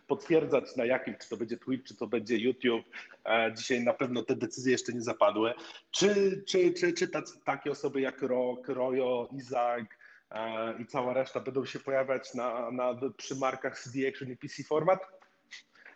[0.06, 2.84] potwierdzać na jakim, czy to będzie Twitch, czy to będzie YouTube.
[3.24, 5.54] E, dzisiaj na pewno te decyzje jeszcze nie zapadły.
[5.90, 9.98] Czy, czy, czy, czy tacy, takie osoby jak Rock, Royo, Izak
[10.30, 14.62] e, i cała reszta będą się pojawiać na, na, przy markach CD Action i PC
[14.64, 15.00] Format?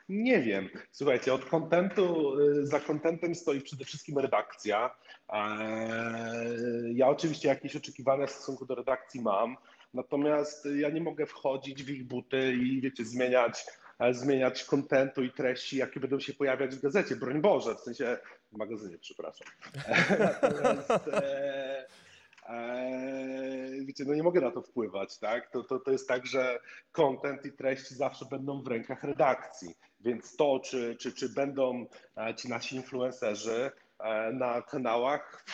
[0.08, 0.68] Nie wiem.
[0.92, 4.90] Słuchajcie, od kontentu, e, za kontentem stoi przede wszystkim redakcja.
[6.94, 9.56] Ja oczywiście jakieś oczekiwania w stosunku do redakcji mam.
[9.96, 13.66] Natomiast ja nie mogę wchodzić w ich buty i wiecie, zmieniać,
[13.98, 17.16] e, zmieniać kontentu i treści, jakie będą się pojawiać w gazecie.
[17.16, 18.18] Broń Boże, w sensie
[18.52, 19.48] w magazynie, przepraszam.
[20.18, 21.86] Natomiast e,
[22.48, 25.50] e, wiecie, no nie mogę na to wpływać, tak?
[25.50, 26.58] To, to, to jest tak, że
[26.92, 29.74] kontent i treści zawsze będą w rękach redakcji.
[30.00, 31.86] Więc to, czy, czy, czy będą
[32.36, 33.70] ci nasi influencerzy
[34.32, 35.44] na kanałach,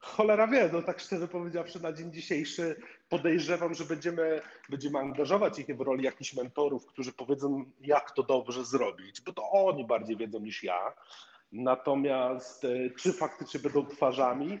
[0.00, 2.76] Cholera wie, no tak szczerze powiedziawszy, na dzień dzisiejszy
[3.08, 8.64] podejrzewam, że będziemy, będziemy angażować ich w roli jakichś mentorów, którzy powiedzą, jak to dobrze
[8.64, 10.92] zrobić, bo to oni bardziej wiedzą niż ja.
[11.52, 14.60] Natomiast e, czy faktycznie będą twarzami?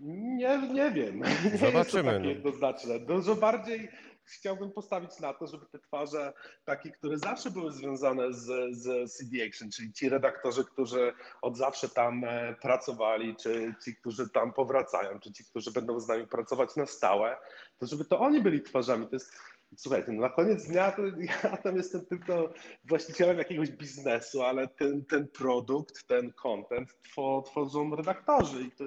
[0.00, 1.22] Nie, nie wiem.
[1.54, 1.62] Zobaczymy.
[1.72, 2.98] Nie jest to takie jednoznaczne.
[2.98, 3.88] Dużo bardziej
[4.24, 6.32] chciałbym postawić na to, żeby te twarze
[6.64, 11.12] takie, które zawsze były związane z, z CD Action, czyli ci redaktorzy, którzy
[11.42, 16.08] od zawsze tam e, pracowali, czy ci, którzy tam powracają, czy ci, którzy będą z
[16.08, 17.36] nami pracować na stałe,
[17.78, 19.06] to żeby to oni byli twarzami.
[19.06, 19.32] To jest
[19.76, 21.02] Słuchajcie, no na koniec dnia to
[21.42, 22.54] ja tam jestem tylko
[22.84, 26.96] właścicielem jakiegoś biznesu, ale ten, ten produkt, ten content
[27.44, 28.84] tworzą redaktorzy i to,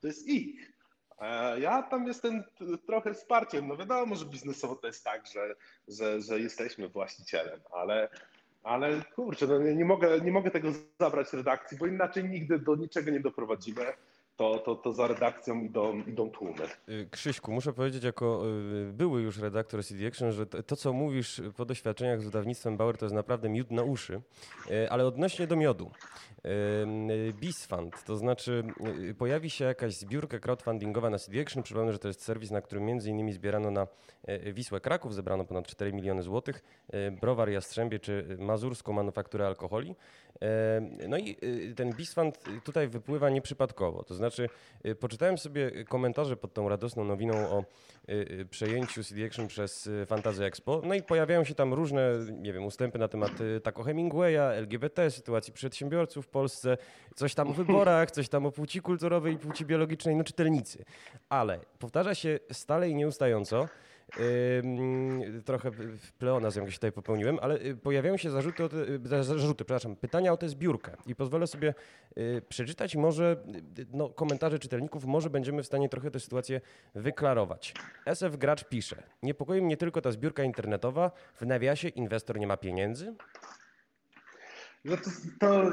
[0.00, 0.73] to jest ich.
[1.60, 2.44] Ja tam jestem
[2.86, 3.68] trochę wsparciem.
[3.68, 5.54] No wiadomo, że biznesowo to jest tak, że,
[5.88, 8.08] że, że jesteśmy właścicielem, ale,
[8.62, 10.68] ale kurczę, no nie, mogę, nie mogę tego
[11.00, 13.86] zabrać redakcji, bo inaczej nigdy do niczego nie doprowadzimy
[14.36, 16.64] to, to, to za redakcją idą, idą tłumy.
[16.88, 18.42] Y, Krzyśku, muszę powiedzieć jako
[18.88, 22.76] y, były już redaktor CD Action, że to, to, co mówisz po doświadczeniach z wydawnictwem
[22.76, 24.20] Bauer to jest naprawdę miód na uszy,
[24.70, 25.90] y, ale odnośnie do miodu.
[27.40, 28.64] BizFund, to znaczy
[29.18, 31.62] pojawi się jakaś zbiórka crowdfundingowa na CD Action.
[31.62, 33.86] Przypomnę, że to jest serwis, na którym między innymi zbierano na
[34.52, 36.64] Wisłę Kraków, zebrano ponad 4 miliony złotych,
[37.20, 39.94] browar Jastrzębie czy mazurską manufakturę alkoholi.
[41.08, 41.36] No i
[41.76, 44.48] ten BizFund tutaj wypływa nieprzypadkowo, to znaczy znaczy,
[44.86, 47.64] y, poczytałem sobie komentarze pod tą radosną nowiną o
[48.08, 52.52] y, y, przejęciu CD Action przez Fantasy Expo, no i pojawiają się tam różne, nie
[52.52, 56.76] wiem, ustępy na temat tako Hemingwaya, LGBT, sytuacji przedsiębiorców w Polsce,
[57.14, 60.84] coś tam o wyborach, coś tam o płci kulturowej i płci biologicznej, no czytelnicy.
[61.28, 63.68] Ale powtarza się stale i nieustająco,
[65.44, 65.70] trochę
[66.18, 70.32] pleonazm jakiś tutaj popełniłem, ale y, pojawiają się zarzuty, o te, y, zarzuty, przepraszam, pytania
[70.32, 71.74] o tę zbiórkę i pozwolę sobie
[72.18, 73.36] y, przeczytać może
[73.92, 76.60] no, komentarze czytelników, może będziemy w stanie trochę tę sytuację
[76.94, 77.74] wyklarować.
[78.06, 83.14] SF Gracz pisze, niepokoi mnie tylko ta zbiórka internetowa, w nawiasie inwestor nie ma pieniędzy?
[84.84, 85.70] No to, to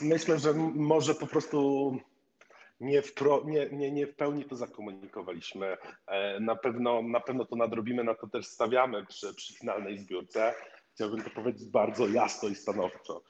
[0.00, 1.92] myślę, że może po prostu
[2.80, 5.76] nie w, pro, nie, nie, nie w pełni to zakomunikowaliśmy.
[6.06, 10.54] E, na pewno, na pewno to nadrobimy, na to też stawiamy przy, przy finalnej zbiórce.
[10.94, 13.22] Chciałbym to powiedzieć bardzo jasno i stanowczo.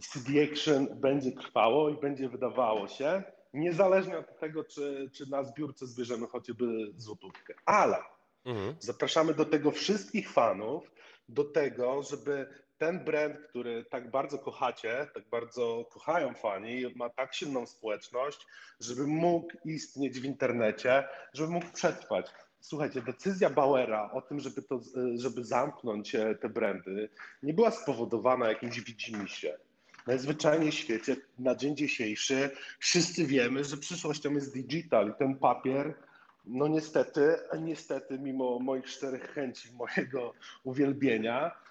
[0.00, 3.22] CD Action będzie trwało i będzie wydawało się,
[3.54, 7.54] niezależnie od tego, czy, czy na zbiórce zbierzemy chociażby złotówkę.
[7.66, 7.96] Ale
[8.44, 8.76] mhm.
[8.78, 10.90] zapraszamy do tego wszystkich fanów,
[11.28, 12.46] do tego, żeby
[12.84, 18.46] ten brand, który tak bardzo kochacie, tak bardzo kochają fani, ma tak silną społeczność,
[18.80, 22.26] żeby mógł istnieć w internecie, żeby mógł przetrwać.
[22.60, 24.80] Słuchajcie, decyzja Bauera o tym, żeby, to,
[25.14, 27.08] żeby zamknąć e, te brandy,
[27.42, 29.58] nie była spowodowana jakimś widzimisię.
[30.06, 35.94] Najzwyczajniej w świecie na dzień dzisiejszy wszyscy wiemy, że przyszłością jest digital i ten papier,
[36.44, 40.32] no niestety, niestety mimo moich czterech chęci, mojego
[40.64, 41.63] uwielbienia,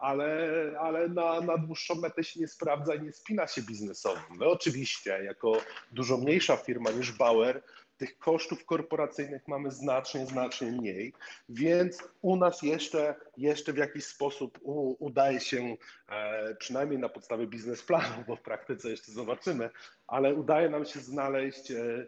[0.00, 0.50] ale,
[0.80, 4.20] ale na, na dłuższą metę się nie sprawdza i nie spina się biznesowo.
[4.30, 5.52] My oczywiście, jako
[5.92, 7.62] dużo mniejsza firma niż Bauer,
[7.98, 11.12] tych kosztów korporacyjnych mamy znacznie, znacznie mniej,
[11.48, 15.76] więc u nas jeszcze, jeszcze w jakiś sposób u, udaje się,
[16.08, 19.70] e, przynajmniej na podstawie biznesplanu, bo w praktyce jeszcze zobaczymy,
[20.06, 22.06] ale udaje nam się znaleźć e,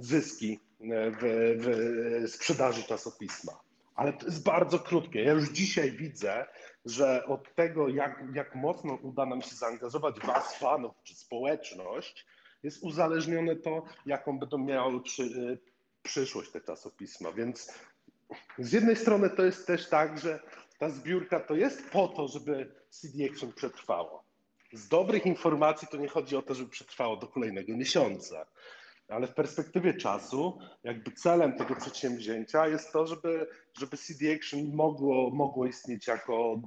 [0.00, 3.65] zyski w, w sprzedaży czasopisma
[3.96, 5.22] ale to jest bardzo krótkie.
[5.22, 6.46] Ja już dzisiaj widzę,
[6.84, 12.26] że od tego, jak, jak mocno uda nam się zaangażować Was, fanów czy społeczność,
[12.62, 15.58] jest uzależnione to, jaką będą miały przy, y,
[16.02, 17.32] przyszłość te czasopisma.
[17.32, 17.72] Więc
[18.58, 20.40] z jednej strony to jest też tak, że
[20.78, 24.24] ta zbiórka to jest po to, żeby CD Action przetrwało.
[24.72, 28.46] Z dobrych informacji to nie chodzi o to, żeby przetrwało do kolejnego miesiąca
[29.08, 33.46] ale w perspektywie czasu jakby celem tego przedsięwzięcia jest to, żeby,
[33.78, 36.60] żeby CD Action mogło, mogło istnieć jako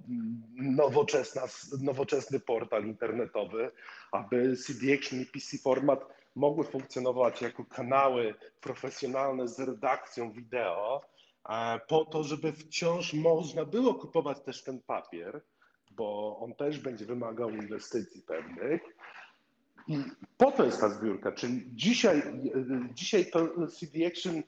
[0.55, 1.41] nowoczesna,
[1.81, 3.71] nowoczesny portal internetowy,
[4.11, 11.01] aby CD Action i PC Format mogły funkcjonować jako kanały profesjonalne z redakcją wideo,
[11.49, 15.41] e, po to, żeby wciąż można było kupować też ten papier,
[15.91, 18.81] bo on też będzie wymagał inwestycji pewnych,
[19.89, 20.03] i
[20.37, 22.23] po to jest ta zbiórka, czyli dzisiaj,
[22.93, 24.43] dzisiaj to CD Action,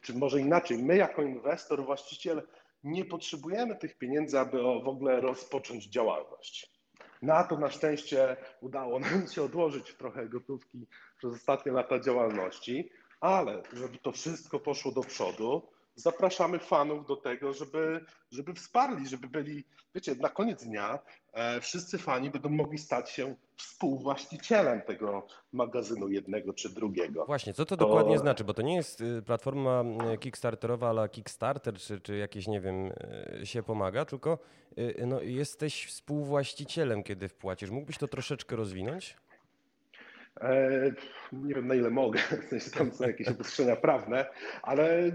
[0.00, 2.42] czy może inaczej, my jako inwestor, właściciel
[2.84, 6.72] nie potrzebujemy tych pieniędzy, aby w ogóle rozpocząć działalność.
[7.22, 10.86] Na to na szczęście udało nam się odłożyć trochę gotówki
[11.18, 15.62] przez ostatnie lata działalności, ale żeby to wszystko poszło do przodu,
[15.94, 19.64] zapraszamy fanów do tego, żeby, żeby wsparli, żeby byli,
[19.94, 20.98] wiecie, na koniec dnia
[21.32, 27.26] e, wszyscy fani będą mogli stać się współwłaścicielem tego magazynu jednego czy drugiego.
[27.26, 27.86] Właśnie, co to, to...
[27.86, 28.44] dokładnie znaczy?
[28.44, 29.84] Bo to nie jest y, platforma
[30.14, 32.92] y, kickstarterowa ale Kickstarter, czy, czy jakieś, nie wiem,
[33.42, 34.38] y, się pomaga, tylko
[35.06, 37.70] no, jesteś współwłaścicielem, kiedy wpłacisz.
[37.70, 39.16] Mógłbyś to troszeczkę rozwinąć?
[40.40, 40.92] E,
[41.32, 44.26] nie wiem na ile mogę, w sensie tam są jakieś obostrzenia prawne,
[44.62, 45.12] ale e,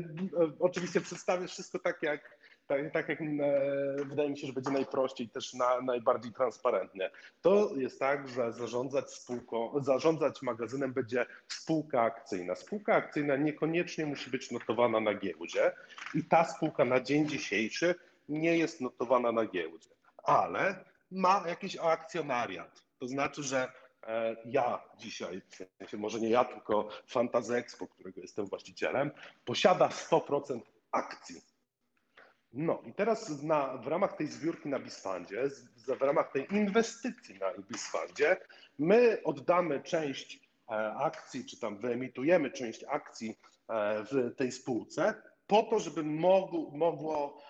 [0.59, 2.37] oczywiście przedstawię wszystko tak jak,
[2.67, 3.25] tak, tak jak e,
[4.05, 7.09] wydaje mi się, że będzie najprościej, też na, najbardziej transparentnie.
[7.41, 12.55] To jest tak, że zarządzać spółką, zarządzać magazynem będzie spółka akcyjna.
[12.55, 15.71] Spółka akcyjna niekoniecznie musi być notowana na giełdzie
[16.13, 17.95] i ta spółka na dzień dzisiejszy
[18.29, 19.89] nie jest notowana na giełdzie,
[20.23, 22.83] ale ma jakiś akcjonariat.
[22.99, 23.71] To znaczy, że
[24.07, 29.11] E, ja dzisiaj, w sensie może nie ja, tylko Fantasy Expo, którego jestem właścicielem,
[29.45, 30.59] posiada 100%
[30.91, 31.41] akcji.
[32.53, 35.49] No i teraz na, w ramach tej zbiórki na Bisfandzie,
[35.99, 38.37] w ramach tej inwestycji na Bisfandzie,
[38.79, 40.39] my oddamy część
[40.69, 43.37] e, akcji, czy tam wyemitujemy część akcji
[43.69, 47.41] e, w tej spółce, po to, żeby mogło, mogło,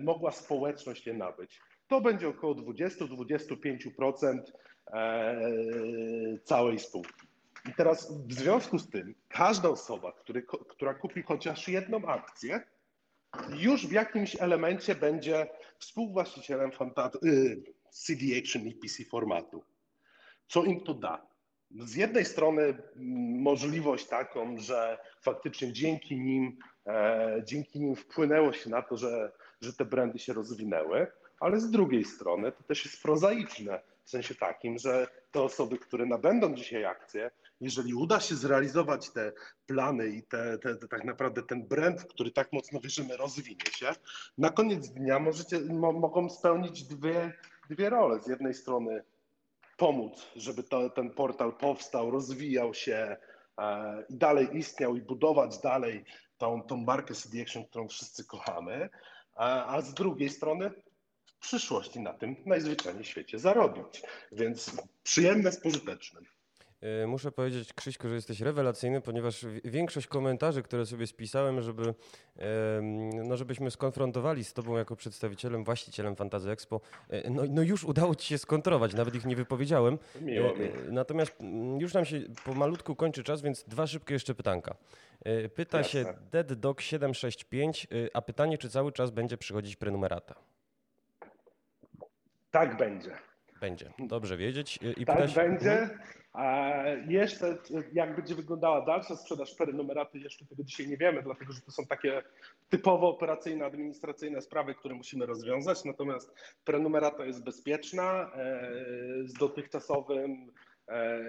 [0.00, 1.60] mogła społeczność je nabyć.
[1.88, 4.38] To będzie około 20-25%
[4.92, 5.40] E,
[6.44, 7.26] całej spółki.
[7.70, 12.60] I teraz w związku z tym każda osoba, który, która kupi chociaż jedną akcję,
[13.58, 15.46] już w jakimś elemencie będzie
[15.78, 16.70] współwłaścicielem
[17.24, 19.64] y, CD Action i PC formatu.
[20.48, 21.26] Co im to da?
[21.70, 22.74] Z jednej strony
[23.36, 29.72] możliwość taką, że faktycznie dzięki nim, e, dzięki nim wpłynęło się na to, że, że
[29.72, 31.06] te brandy się rozwinęły,
[31.40, 36.06] ale z drugiej strony to też jest prozaiczne w sensie takim, że te osoby, które
[36.06, 37.30] nabędą dzisiaj akcje,
[37.60, 39.32] jeżeli uda się zrealizować te
[39.66, 43.64] plany i te, te, te, tak naprawdę ten brand, w który tak mocno wierzymy, rozwinie
[43.72, 43.92] się,
[44.38, 47.32] na koniec dnia możecie, mo, mogą spełnić dwie,
[47.70, 48.20] dwie role.
[48.20, 49.04] Z jednej strony
[49.76, 53.16] pomóc, żeby to, ten portal powstał, rozwijał się
[53.58, 56.04] e, i dalej istniał i budować dalej
[56.38, 58.88] tą, tą markę CD Action, którą wszyscy kochamy,
[59.34, 60.70] a, a z drugiej strony
[61.40, 64.02] przyszłości na tym najzwyczajniej w świecie zarobić.
[64.32, 66.24] Więc przyjemne z pożytecznym.
[66.82, 71.94] E, muszę powiedzieć, Krzyśku, że jesteś rewelacyjny, ponieważ większość komentarzy, które sobie spisałem, żeby,
[73.24, 78.14] no żebyśmy skonfrontowali z Tobą jako przedstawicielem, właścicielem Fantazy Expo, e, no, no już udało
[78.14, 79.98] Ci się skontrować, nawet ich nie wypowiedziałem.
[80.20, 80.64] Miło mi.
[80.64, 81.36] E, natomiast
[81.78, 84.76] już nam się pomalutku kończy czas, więc dwa szybkie jeszcze pytanka.
[85.54, 85.92] Pyta Jasne.
[85.92, 90.34] się DeadDog765, a pytanie, czy cały czas będzie przychodzić prenumerata?
[92.50, 93.10] Tak będzie.
[93.62, 93.92] Będzie.
[93.98, 94.78] Dobrze wiedzieć.
[94.96, 95.34] I tak się...
[95.34, 95.72] będzie.
[95.72, 95.98] Mhm.
[96.32, 96.72] A
[97.08, 97.58] jeszcze
[97.92, 101.86] jak będzie wyglądała dalsza sprzedaż prenumeraty, jeszcze tego dzisiaj nie wiemy, dlatego że to są
[101.86, 102.22] takie
[102.70, 105.84] typowo operacyjne, administracyjne sprawy, które musimy rozwiązać.
[105.84, 106.34] Natomiast
[106.64, 108.70] prenumerata jest bezpieczna e,
[109.24, 110.52] z dotychczasowym
[110.88, 111.20] e,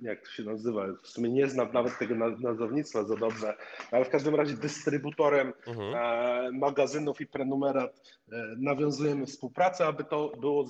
[0.00, 3.56] jak to się nazywa, w sumie nie znam nawet tego nazewnictwa za dobrze,
[3.90, 5.94] ale w każdym razie dystrybutorem mhm.
[5.94, 8.00] E, magazynów i prenumerat
[8.32, 10.64] e, nawiązujemy współpracę, aby to było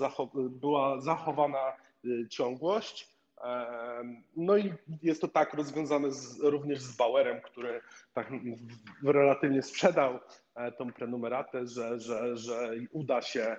[0.51, 1.59] była zachowana
[2.05, 3.13] e, ciągłość.
[4.37, 7.81] No i jest to tak rozwiązane z, również z Bauerem, który
[8.15, 8.31] tak
[9.05, 10.19] relatywnie sprzedał
[10.79, 13.57] tą prenumeratę, że, że, że uda się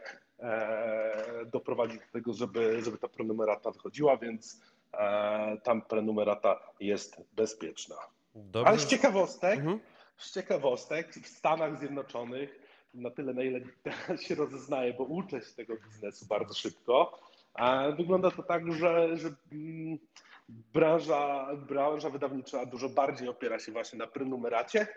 [1.52, 4.73] doprowadzić do tego, żeby, żeby ta prenumerata wychodziła, więc E,
[5.64, 7.96] tam prenumerata jest bezpieczna.
[8.36, 8.68] Dobrze.
[8.68, 9.80] Ale z ciekawostek, mhm.
[10.18, 12.60] z ciekawostek w Stanach Zjednoczonych,
[12.94, 13.60] na tyle na ile
[14.26, 17.20] się rozeznaję, bo uczę się tego biznesu bardzo szybko,
[17.98, 19.98] wygląda to tak, że, że mm,
[20.50, 24.88] branża, branża wydawnicza dużo bardziej opiera się właśnie na prenumeracie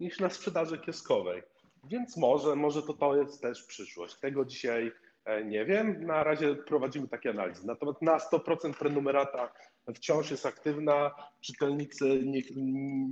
[0.00, 1.42] niż na sprzedaży kioskowej.
[1.84, 4.14] Więc może, może to, to jest też przyszłość.
[4.14, 5.05] Tego dzisiaj E,
[5.44, 6.06] nie wiem.
[6.06, 7.66] Na razie prowadzimy takie analizy.
[7.66, 9.52] Natomiast na 100% prenumerata
[9.94, 11.14] wciąż jest aktywna.
[11.40, 12.42] Czytelnicy nie,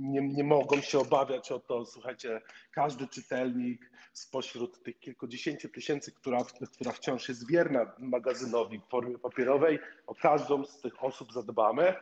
[0.01, 1.85] nie, nie, mogą się obawiać o to.
[1.85, 2.41] Słuchajcie,
[2.71, 6.37] każdy czytelnik spośród tych kilkudziesięciu tysięcy, która,
[6.73, 11.93] która wciąż jest wierna magazynowi w formie papierowej, o każdą z tych osób zadbamy,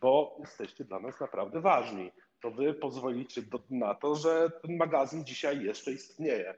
[0.00, 2.12] bo jesteście dla nas naprawdę ważni.
[2.40, 6.54] To wy pozwolicie do, na to, że ten magazyn dzisiaj jeszcze istnieje.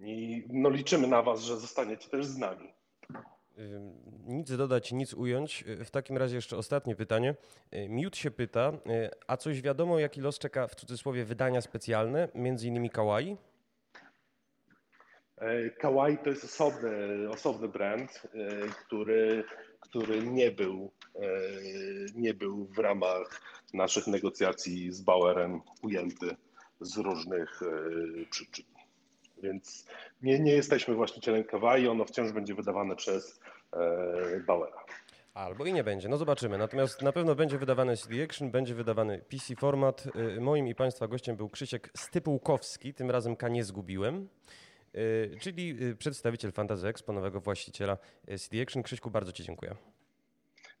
[0.00, 2.72] I no, liczymy na Was, że zostaniecie też z nami.
[4.26, 5.64] Nic dodać, nic ująć.
[5.84, 7.34] W takim razie jeszcze ostatnie pytanie.
[7.88, 8.72] Miód się pyta,
[9.26, 13.36] a coś wiadomo, jaki los czeka w cudzysłowie wydania specjalne, między innymi Kawaii?
[15.40, 16.90] E, Kawaii to jest osobny,
[17.30, 19.44] osobny brand, e, który,
[19.80, 21.20] który nie, był, e,
[22.14, 23.42] nie był w ramach
[23.74, 26.36] naszych negocjacji z Bauerem ujęty
[26.80, 27.60] z różnych
[28.30, 28.64] przyczyn.
[29.42, 29.86] Więc
[30.22, 33.40] nie, nie jesteśmy właścicielem Kawaii, ono wciąż będzie wydawane przez
[34.46, 34.84] Bauera.
[35.34, 36.58] Albo i nie będzie, no zobaczymy.
[36.58, 40.04] Natomiast na pewno będzie wydawany CD Action, będzie wydawany PC format.
[40.40, 44.28] Moim i Państwa gościem był Krzysiek Stypułkowski, tym razem K nie zgubiłem.
[44.94, 47.98] Y, czyli y, przedstawiciel Fantasy Expo, nowego właściciela
[48.38, 48.82] CD Action.
[48.82, 49.74] Krzyśku, bardzo Ci dziękuję.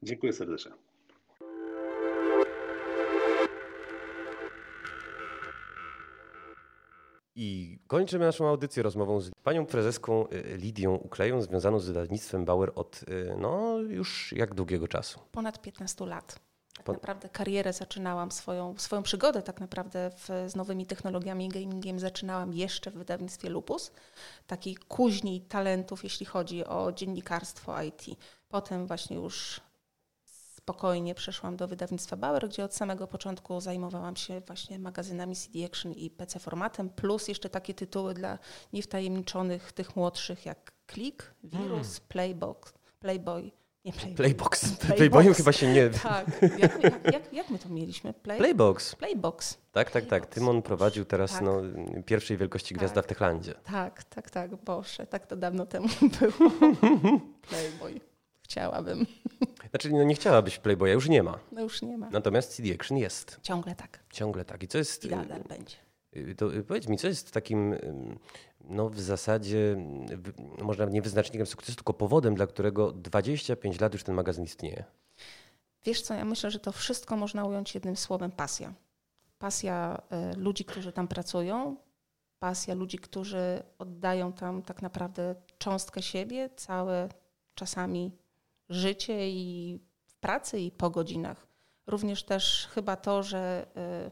[0.02, 0.72] Dziękuję serdecznie.
[7.42, 10.26] I kończymy naszą audycję rozmową z panią prezeską
[10.56, 13.00] Lidią Ukleją, związaną z wydawnictwem Bauer od
[13.36, 15.20] no, już jak długiego czasu?
[15.32, 16.40] Ponad 15 lat.
[16.84, 21.98] Tak naprawdę karierę zaczynałam, swoją, swoją przygodę tak naprawdę w, z nowymi technologiami i gamingiem
[21.98, 23.92] zaczynałam jeszcze w wydawnictwie Lupus,
[24.46, 28.02] takiej kuźni talentów, jeśli chodzi o dziennikarstwo IT.
[28.48, 29.60] Potem właśnie już
[30.70, 35.92] spokojnie przeszłam do wydawnictwa Bauer, gdzie od samego początku zajmowałam się właśnie magazynami CD Action
[35.92, 38.38] i PC formatem, plus jeszcze takie tytuły dla
[38.72, 42.08] niewtajemniczonych, tych młodszych jak Click, Virus, hmm.
[42.08, 43.50] Playbox, Playboy,
[43.84, 44.16] nie Playbox.
[44.20, 44.60] Playbox.
[44.60, 44.96] Playbox.
[44.96, 45.90] Playboyem chyba się nie...
[45.90, 46.42] Tak.
[46.58, 48.12] Jak, jak, jak, jak my to mieliśmy?
[48.12, 48.38] Play...
[48.38, 48.94] Playbox.
[48.94, 49.58] Playbox.
[49.72, 50.26] Tak, tak, tak.
[50.26, 50.34] Tak.
[50.34, 51.42] Tymon prowadził teraz tak.
[51.42, 51.62] no,
[52.06, 53.04] pierwszej wielkości gwiazda tak.
[53.04, 53.54] w Techlandzie.
[53.64, 54.56] Tak, tak, tak.
[54.56, 55.88] Boże, tak to dawno temu
[56.20, 56.50] było.
[57.48, 58.00] Playboy.
[58.42, 59.06] Chciałabym.
[59.70, 61.38] Znaczy, no nie chciałabyś Playboya, już nie ma.
[61.52, 62.10] No już nie ma.
[62.10, 63.40] Natomiast CD Action jest.
[63.42, 64.04] Ciągle tak.
[64.12, 64.62] Ciągle tak.
[64.62, 65.04] I co jest...
[65.04, 65.76] I nadal będzie.
[66.16, 67.74] Y, to y, powiedz mi, co jest takim
[68.64, 69.76] no w zasadzie
[70.62, 74.84] może nie wyznacznikiem sukcesu, tylko powodem, dla którego 25 lat już ten magazyn istnieje?
[75.84, 78.74] Wiesz co, ja myślę, że to wszystko można ująć jednym słowem pasja.
[79.38, 80.02] Pasja
[80.32, 81.76] y, ludzi, którzy tam pracują,
[82.38, 87.08] pasja ludzi, którzy oddają tam tak naprawdę cząstkę siebie, całe
[87.54, 88.12] czasami
[88.70, 91.46] życie i w pracy i po godzinach.
[91.86, 93.66] Również też chyba to, że
[94.06, 94.10] y,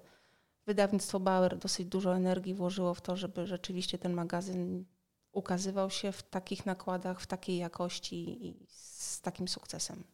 [0.67, 4.85] wydawnictwo Bauer dosyć dużo energii włożyło w to, żeby rzeczywiście ten magazyn
[5.33, 10.05] ukazywał się w takich nakładach, w takiej jakości i z takim sukcesem.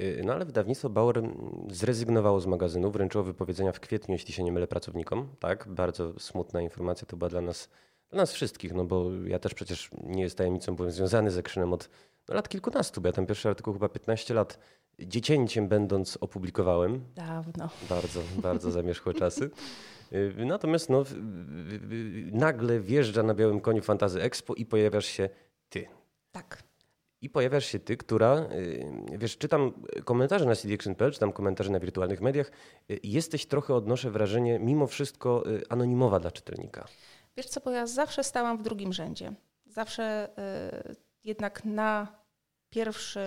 [0.00, 1.22] Y, no ale wydawnictwo Bauer
[1.70, 5.28] zrezygnowało z magazynu, wręczyło wypowiedzenia w kwietniu, jeśli się nie mylę, pracownikom.
[5.40, 7.68] Tak, bardzo smutna informacja to była dla nas,
[8.10, 11.72] dla nas wszystkich, no bo ja też przecież nie jest tajemnicą, byłem związany z Ekrzynem
[11.72, 11.88] od
[12.28, 14.58] no, lat kilkunastu, bo ja ten pierwszy artykuł chyba 15 lat
[14.98, 17.04] dziecięciem będąc opublikowałem.
[17.14, 17.68] Dawno.
[17.88, 19.50] Bardzo, bardzo zamierzchłe czasy.
[20.12, 21.04] Y, natomiast no,
[22.32, 25.28] nagle wjeżdża na białym koniu Fantazy Expo i pojawiasz się
[25.68, 25.88] ty.
[26.32, 26.62] Tak.
[27.20, 29.72] I pojawiasz się ty, która, y, wiesz, czytam
[30.04, 32.50] komentarze na cdaction.pl, czytam komentarze na wirtualnych mediach.
[32.90, 36.86] Y, jesteś trochę, odnoszę wrażenie, mimo wszystko anonimowa dla czytelnika.
[37.36, 39.32] Wiesz co, bo ja zawsze stałam w drugim rzędzie.
[39.66, 40.28] Zawsze
[41.24, 42.22] jednak na
[42.70, 43.26] pierwszy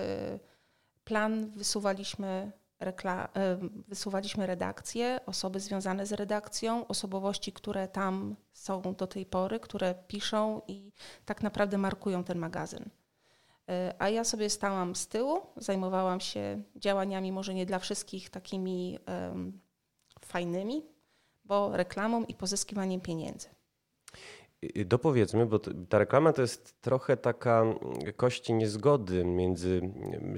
[1.04, 9.06] plan wysuwaliśmy, rekla- e, wysuwaliśmy redakcję, osoby związane z redakcją, osobowości, które tam są do
[9.06, 10.92] tej pory, które piszą i
[11.24, 12.90] tak naprawdę markują ten magazyn.
[13.68, 18.98] E, a ja sobie stałam z tyłu, zajmowałam się działaniami, może nie dla wszystkich takimi
[19.06, 19.60] um,
[20.20, 20.86] fajnymi,
[21.44, 23.55] bo reklamą i pozyskiwaniem pieniędzy.
[24.86, 25.58] Dopowiedzmy, bo
[25.88, 27.64] ta reklama to jest trochę taka
[28.16, 29.80] kości niezgody między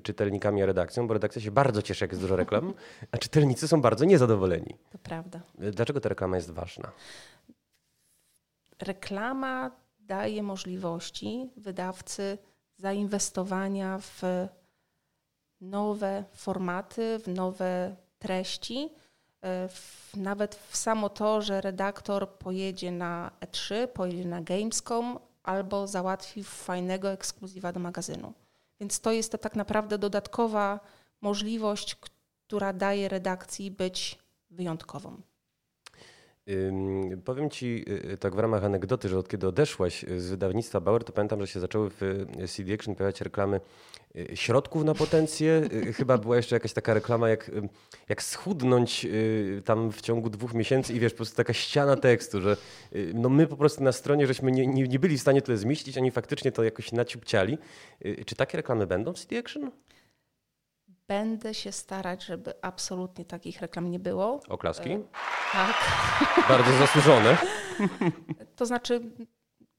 [0.02, 2.74] czytelnikami a redakcją, bo redakcja się bardzo cieszy, jak jest dużo reklam,
[3.12, 4.76] a czytelnicy są bardzo niezadowoleni.
[4.90, 5.40] To prawda.
[5.54, 6.92] Dlaczego ta reklama jest ważna?
[8.82, 9.70] Reklama
[10.00, 12.38] daje możliwości wydawcy
[12.76, 14.22] zainwestowania w
[15.60, 18.90] nowe formaty, w nowe treści
[19.42, 26.44] w, nawet w samo to, że redaktor pojedzie na E3, pojedzie na Gamescom albo załatwi
[26.44, 28.32] fajnego ekskluzywa do magazynu.
[28.80, 30.80] Więc to jest to tak naprawdę dodatkowa
[31.20, 31.96] możliwość,
[32.46, 34.18] która daje redakcji być
[34.50, 35.20] wyjątkową.
[37.24, 41.04] Powiem Ci y, y, tak w ramach anegdoty, że od kiedy odeszłaś z wydawnictwa Bauer,
[41.04, 43.60] to pamiętam, że się zaczęły w y, CD Action pojawiać reklamy
[44.34, 45.68] środków na potencję.
[45.94, 47.50] Chyba była jeszcze jakaś taka reklama, jak,
[48.08, 49.06] jak schudnąć
[49.64, 52.56] tam w ciągu dwóch miesięcy i wiesz, po prostu taka ściana tekstu, że
[53.14, 55.98] no my po prostu na stronie żeśmy nie, nie, nie byli w stanie tyle zmieścić,
[55.98, 57.58] oni faktycznie to jakoś naciupciali.
[58.26, 59.70] Czy takie reklamy będą w CD Action?
[61.08, 64.40] Będę się starać, żeby absolutnie takich reklam nie było.
[64.48, 64.90] Oklaski?
[64.90, 65.02] E,
[65.52, 65.76] tak.
[66.48, 67.38] Bardzo zasłużone.
[68.56, 69.00] to znaczy,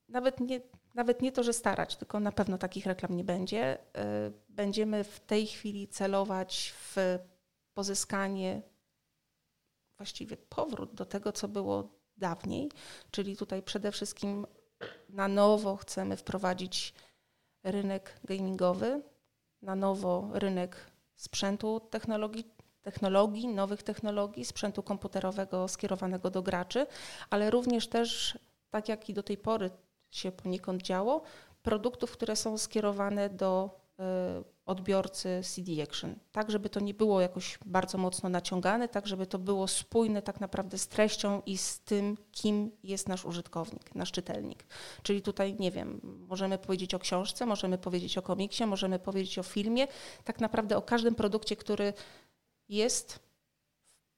[0.08, 0.62] nawet nie,
[0.96, 3.78] nawet nie to, że starać, tylko na pewno takich reklam nie będzie.
[3.96, 6.96] E, będziemy w tej chwili celować w
[7.74, 8.62] pozyskanie,
[9.98, 12.72] właściwie powrót do tego, co było dawniej,
[13.12, 14.48] czyli tutaj przede wszystkim
[15.10, 16.94] na nowo chcemy wprowadzić
[17.64, 19.02] rynek gamingowy,
[19.62, 22.44] na nowo rynek sprzętu technologi
[22.82, 26.88] technologii, nowych technologii, sprzętu komputerowego skierowanego do graczy,
[27.30, 28.38] ale również też,
[28.70, 29.70] tak jak i do tej pory
[30.12, 31.22] się poniekąd działo,
[31.64, 34.04] produktów, które są skierowane do y,
[34.70, 39.40] odbiorcy CD Action, tak żeby to nie było jakoś bardzo mocno naciągane, tak żeby to
[39.40, 44.64] było spójne tak naprawdę z treścią i z tym, kim jest nasz użytkownik, nasz czytelnik.
[45.04, 49.44] Czyli tutaj, nie wiem, możemy powiedzieć o książce, możemy powiedzieć o komiksie, możemy powiedzieć o
[49.44, 49.88] filmie,
[50.24, 51.94] tak naprawdę o każdym produkcie, który
[52.70, 53.20] jest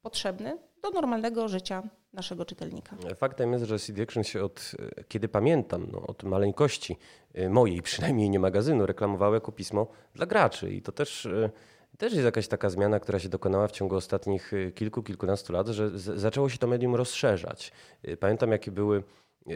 [0.01, 1.83] potrzebny do normalnego życia
[2.13, 2.95] naszego czytelnika.
[3.15, 4.71] Faktem jest, że CD Action się od,
[5.07, 6.97] kiedy pamiętam, no, od maleńkości
[7.37, 11.49] y, mojej przynajmniej nie magazynu, reklamowało jako pismo dla graczy i to też, y,
[11.97, 15.67] też jest jakaś taka zmiana, która się dokonała w ciągu ostatnich y, kilku, kilkunastu lat,
[15.67, 17.71] że zaczęło się to medium rozszerzać.
[18.19, 19.03] Pamiętam jakie były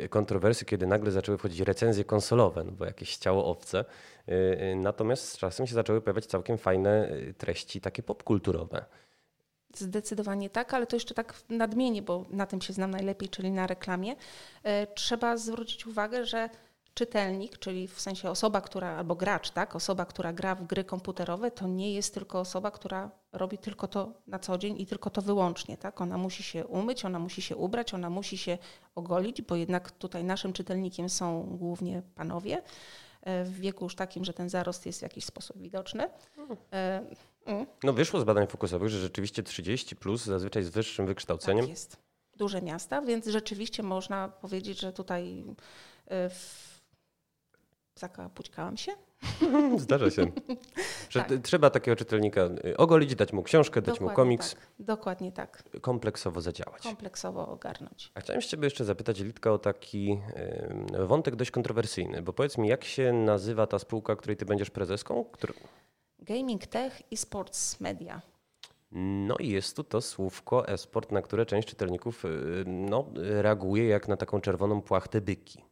[0.10, 3.86] kontrowersje, kiedy nagle zaczęły wchodzić recenzje konsolowe, no bo jakieś ciało owce.
[4.76, 8.86] Natomiast z czasem się zaczęły pojawiać całkiem fajne treści takie popkulturowe.
[9.78, 13.68] Zdecydowanie tak, ale to jeszcze tak nadmienię, bo na tym się znam najlepiej, czyli na
[13.68, 14.16] reklamie.
[14.64, 16.50] E, trzeba zwrócić uwagę, że
[16.96, 21.52] czytelnik, czyli w sensie osoba, która, albo gracz, tak, osoba, która gra w gry komputerowe,
[21.52, 25.22] to nie jest tylko osoba, która robi tylko to na co dzień i tylko to
[25.22, 26.02] wyłącznie, tak.
[26.02, 28.58] Ona musi się umyć, ona musi się ubrać, ona musi się
[28.96, 32.62] ogolić, bo jednak tutaj naszym czytelnikiem są głównie panowie
[33.22, 36.10] e, w wieku już takim, że ten zarost jest w jakiś sposób widoczny.
[36.74, 37.06] E,
[37.46, 37.66] Mm.
[37.84, 41.66] No wyszło z badań fokusowych, że rzeczywiście 30 plus zazwyczaj z wyższym wykształceniem.
[41.66, 41.98] Tak jest.
[42.38, 46.82] Duże miasta, więc rzeczywiście można powiedzieć, że tutaj y, w...
[47.96, 48.92] zakapućkałam się.
[49.78, 50.26] Zdarza się.
[51.10, 51.42] Że tak.
[51.44, 54.56] Trzeba takiego czytelnika y, ogolić, dać mu książkę, dać Dokładnie mu komiks.
[54.56, 54.68] Tak.
[54.80, 55.64] Dokładnie tak.
[55.82, 56.84] Kompleksowo zadziałać.
[56.84, 58.12] Kompleksowo ogarnąć.
[58.16, 60.20] A chciałem ciebie jeszcze zapytać, Litka, o taki
[61.08, 65.26] wątek dość kontrowersyjny, bo powiedz mi, jak się nazywa ta spółka, której ty będziesz prezeską?
[66.26, 68.22] Gaming Tech i Sports Media.
[68.92, 72.30] No i jest tu to słówko esport, na które część czytelników y,
[72.66, 75.64] no, reaguje jak na taką czerwoną płachtę byki.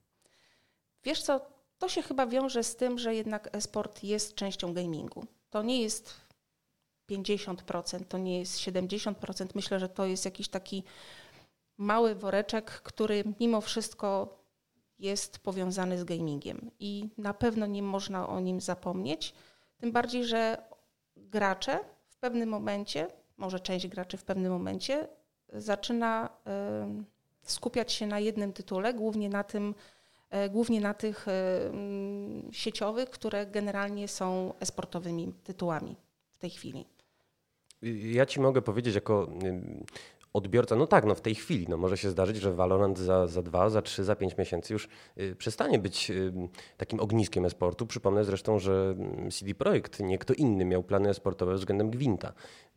[1.03, 1.41] Wiesz co,
[1.77, 5.25] to się chyba wiąże z tym, że jednak esport jest częścią gamingu.
[5.49, 6.13] To nie jest
[7.11, 9.47] 50%, to nie jest 70%.
[9.55, 10.83] Myślę, że to jest jakiś taki
[11.77, 14.37] mały woreczek, który mimo wszystko
[14.99, 19.33] jest powiązany z gamingiem i na pewno nie można o nim zapomnieć.
[19.84, 20.57] Tym bardziej, że
[21.17, 23.07] gracze w pewnym momencie,
[23.38, 25.07] może część graczy w pewnym momencie,
[25.53, 26.29] zaczyna
[27.41, 29.75] skupiać się na jednym tytule, głównie na tym,
[30.29, 31.25] e, głównie na tych
[32.51, 35.95] sieciowych, które generalnie są esportowymi tytułami
[36.34, 36.86] w tej chwili.
[38.11, 39.27] Ja ci mogę powiedzieć, jako
[40.34, 43.41] odbiorca, no tak, no w tej chwili no może się zdarzyć, że Valorant za, za
[43.41, 46.34] dwa, za trzy, za pięć miesięcy już y, przestanie być y,
[46.77, 47.88] takim ogniskiem esportu.
[47.88, 52.34] Przypomnę zresztą, że mm, CD Projekt, nie kto inny miał plany esportowe względem Gwinta.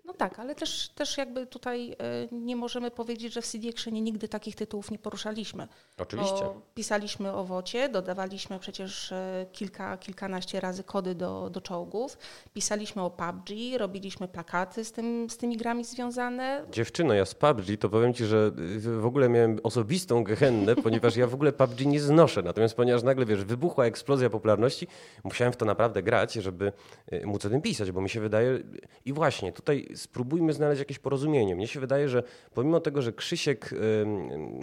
[0.06, 1.96] No tak, ale też, też jakby tutaj e,
[2.32, 5.68] nie możemy powiedzieć, że w CD Actionie nigdy takich tytułów nie poruszaliśmy.
[5.98, 6.40] Oczywiście.
[6.40, 12.18] Bo pisaliśmy o wocie, dodawaliśmy przecież e, kilka, kilkanaście razy kody do, do czołgów,
[12.54, 16.64] pisaliśmy o PUBG, robiliśmy plakaty z, tym, z tymi grami związane.
[16.70, 17.24] Dziewczyno, ja
[17.54, 21.52] PUBG to powiem Ci, że y, w ogóle miałem osobistą gehennę, ponieważ ja w ogóle
[21.52, 22.42] PUBG nie znoszę.
[22.42, 24.86] Natomiast ponieważ nagle, wiesz, wybuchła eksplozja popularności,
[25.24, 26.72] musiałem w to naprawdę grać, żeby
[27.12, 28.58] y, móc o tym pisać, bo mi się wydaje...
[29.04, 31.56] I właśnie, tutaj spróbujmy znaleźć jakieś porozumienie.
[31.56, 32.22] Mnie się wydaje, że
[32.54, 33.70] pomimo tego, że Krzysiek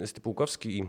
[0.04, 0.84] Stypułkowski i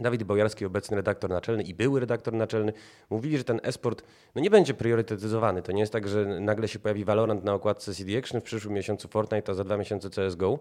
[0.00, 2.72] Dawid Bojarski, obecny redaktor naczelny i były redaktor naczelny,
[3.10, 4.02] mówili, że ten esport
[4.34, 5.62] no nie będzie priorytetyzowany.
[5.62, 8.74] To nie jest tak, że nagle się pojawi Valorant na okładce CD Action, w przyszłym
[8.74, 10.58] miesiącu Fortnite, a za dwa miesiące CSGO.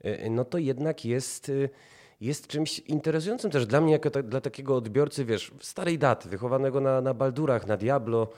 [0.00, 1.68] E, no to jednak jest e,
[2.20, 6.80] jest czymś interesującym też dla mnie, jako ta, dla takiego odbiorcy, wiesz, starej daty, wychowanego
[6.80, 8.28] na, na Baldurach, na Diablo.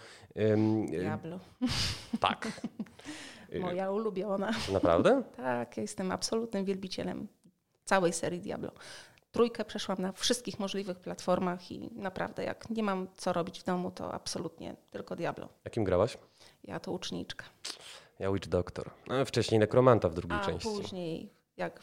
[0.90, 1.40] Diablo.
[2.20, 2.48] Tak.
[3.60, 4.50] Moja ulubiona.
[4.72, 5.22] Naprawdę?
[5.36, 7.28] tak, ja jestem absolutnym wielbicielem
[7.84, 8.72] całej serii Diablo.
[9.32, 13.90] Trójkę przeszłam na wszystkich możliwych platformach i naprawdę jak nie mam co robić w domu,
[13.90, 15.48] to absolutnie tylko Diablo.
[15.64, 16.18] Jakim grałaś?
[16.64, 17.44] Ja to uczniczka.
[18.18, 18.90] Ja Witch Doctor.
[19.06, 20.68] No, wcześniej Nekromanta w drugiej A części.
[20.68, 21.82] później jak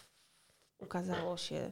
[0.77, 1.71] ukazało się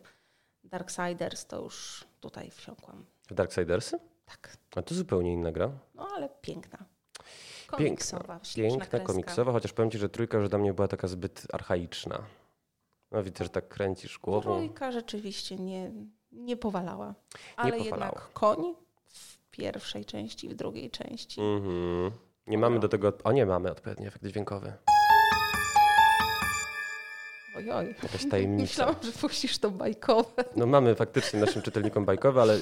[0.63, 3.05] Darksiders, to już tutaj wsiąkłam.
[3.27, 3.99] W Darksidersy?
[4.25, 4.57] Tak.
[4.75, 5.71] A to zupełnie inna gra.
[5.95, 6.85] No ale piękna.
[7.67, 11.47] Komiksowa, piękna, piękna komiksowa, chociaż powiem ci, że trójka już dla mnie była taka zbyt
[11.53, 12.23] archaiczna.
[13.11, 14.55] No widzę, że tak kręcisz głową.
[14.55, 15.91] Trójka rzeczywiście nie,
[16.31, 17.15] nie powalała.
[17.55, 18.05] Ale nie powalała.
[18.05, 18.75] jednak koń
[19.07, 21.41] w pierwszej części, w drugiej części.
[21.41, 22.11] Mm -hmm.
[22.47, 24.73] Nie mamy do tego, o nie mamy odpowiedni efekt dźwiękowy.
[28.03, 28.61] Jakaś tajemnica.
[28.63, 30.43] Myślałam, że puścisz to bajkowe.
[30.55, 32.57] No mamy faktycznie naszym czytelnikom bajkowe, ale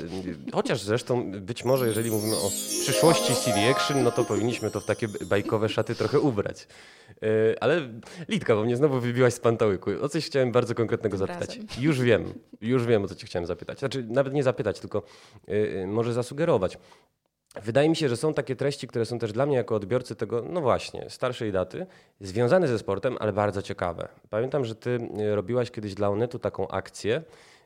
[0.53, 2.49] chociaż zresztą być może jeżeli mówimy o
[2.81, 6.67] przyszłości CD Action, no to powinniśmy to w takie bajkowe szaty trochę ubrać.
[7.23, 7.89] E, ale
[8.27, 9.91] Litka, bo mnie znowu wybiłaś z pantałyku.
[10.01, 11.47] O coś chciałem bardzo konkretnego zapytać.
[11.49, 11.67] razem.
[11.79, 13.79] Już wiem, już wiem o co cię chciałem zapytać.
[13.79, 15.03] Znaczy nawet nie zapytać, tylko
[15.47, 16.77] e, może zasugerować.
[17.64, 20.41] Wydaje mi się, że są takie treści, które są też dla mnie jako odbiorcy tego,
[20.49, 21.86] no właśnie, starszej daty,
[22.22, 24.08] związane ze sportem, ale bardzo ciekawe.
[24.30, 24.89] Pamiętam, że ty
[25.20, 27.22] y, robiłaś kiedyś dla Onetu taką akcję,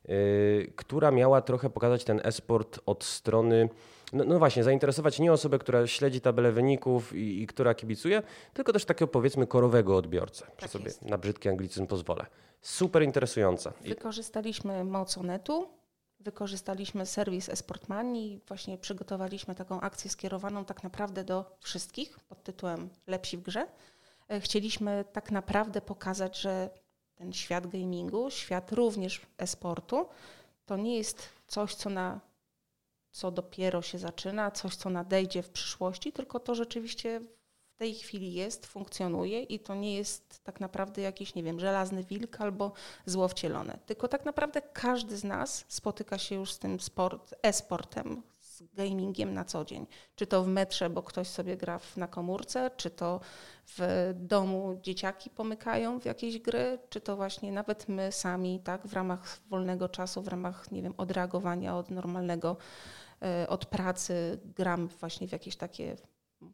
[0.07, 3.69] yy, która miała trochę pokazać ten e-sport od strony,
[4.13, 8.21] no, no właśnie, zainteresować nie osobę, która śledzi tabelę wyników i, i która kibicuje,
[8.53, 10.47] tylko też takiego powiedzmy korowego odbiorcę.
[10.57, 11.01] Tak sobie jest.
[11.01, 12.25] na brzydki anglicyzm pozwolę.
[12.61, 13.73] Super interesująca.
[13.81, 15.67] Wykorzystaliśmy moc Onetu,
[16.19, 22.89] wykorzystaliśmy serwis eSportMani i właśnie przygotowaliśmy taką akcję skierowaną tak naprawdę do wszystkich pod tytułem
[23.07, 23.67] Lepsi w grze.
[24.29, 26.69] E, Chcieliśmy tak naprawdę pokazać, że
[27.15, 30.09] ten świat gamingu, świat również e-sportu,
[30.65, 32.19] to nie jest coś, co, na,
[33.11, 37.21] co dopiero się zaczyna, coś, co nadejdzie w przyszłości, tylko to rzeczywiście
[37.79, 42.41] tej chwili jest, funkcjonuje i to nie jest tak naprawdę jakiś, nie wiem, żelazny wilk
[42.41, 42.71] albo
[43.05, 43.79] zło wcielone.
[43.85, 49.33] Tylko tak naprawdę każdy z nas spotyka się już z tym sport, e-sportem, z gamingiem
[49.33, 49.87] na co dzień.
[50.15, 53.19] Czy to w metrze, bo ktoś sobie gra na komórce, czy to
[53.77, 58.93] w domu dzieciaki pomykają w jakieś gry, czy to właśnie nawet my sami, tak, w
[58.93, 62.57] ramach wolnego czasu, w ramach, nie wiem, odreagowania od normalnego,
[63.21, 65.97] e, od pracy, gram właśnie w jakieś takie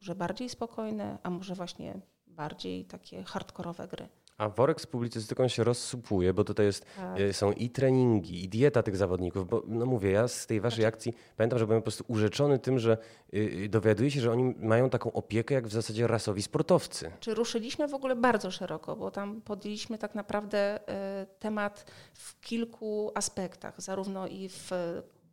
[0.01, 4.07] może bardziej spokojne, a może właśnie bardziej takie hardkorowe gry.
[4.37, 7.19] A worek z publicystyką się rozsupuje, bo tutaj jest, Tak.
[7.19, 9.47] e, są i treningi, i dieta tych zawodników.
[9.49, 12.79] Bo no mówię, ja z tej waszej akcji pamiętam, że byłem po prostu urzeczony tym,
[12.79, 12.97] że
[13.33, 17.11] y, y, dowiaduję się, że oni mają taką opiekę jak w zasadzie rasowi sportowcy.
[17.19, 23.11] Czy ruszyliśmy w ogóle bardzo szeroko, bo tam podjęliśmy tak naprawdę e, temat w kilku
[23.15, 24.71] aspektach, zarówno i w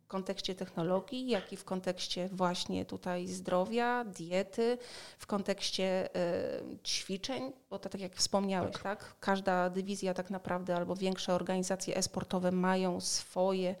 [0.07, 4.77] kontekście technologii, jak i w kontekście właśnie tutaj zdrowia, diety,
[5.17, 9.15] w kontekście e, ćwiczeń, bo to tak jak wspomniałeś, tak.
[9.19, 13.75] Każda dywizja tak naprawdę albo większe organizacje e-sportowe mają swoje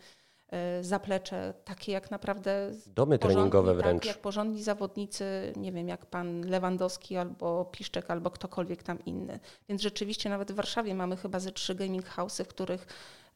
[0.47, 4.01] e, zaplecze, takie jak naprawdę Domy treningowe porządni, wręcz.
[4.01, 9.39] Tak, jak porządni zawodnicy, nie wiem, jak pan Lewandowski albo Piszczek, albo ktokolwiek tam inny.
[9.69, 12.87] Więc rzeczywiście nawet w Warszawie mamy chyba ze trzy gaming house'y, w których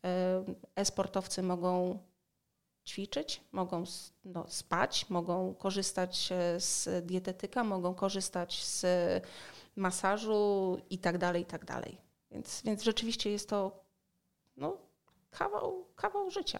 [0.03, 0.43] e,
[0.75, 1.99] e-sportowcy mogą
[2.87, 3.83] ćwiczyć, mogą
[4.25, 8.85] no, spać, mogą korzystać e, z dietetyka, mogą korzystać z
[9.75, 11.97] masażu i tak dalej, i tak dalej.
[12.31, 13.83] Więc, więc rzeczywiście jest to
[14.57, 14.77] no,
[15.31, 16.59] kawał, kawał życia.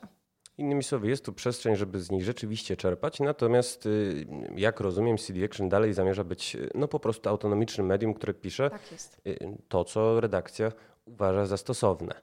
[0.58, 5.46] Innymi słowy, jest tu przestrzeń, żeby z nich rzeczywiście czerpać, natomiast y, jak rozumiem, CD
[5.46, 8.82] Action dalej zamierza być y, no po prostu autonomicznym medium, które pisze Tak
[9.28, 10.72] y, to, co redakcja
[11.06, 12.22] uważa za stosowne.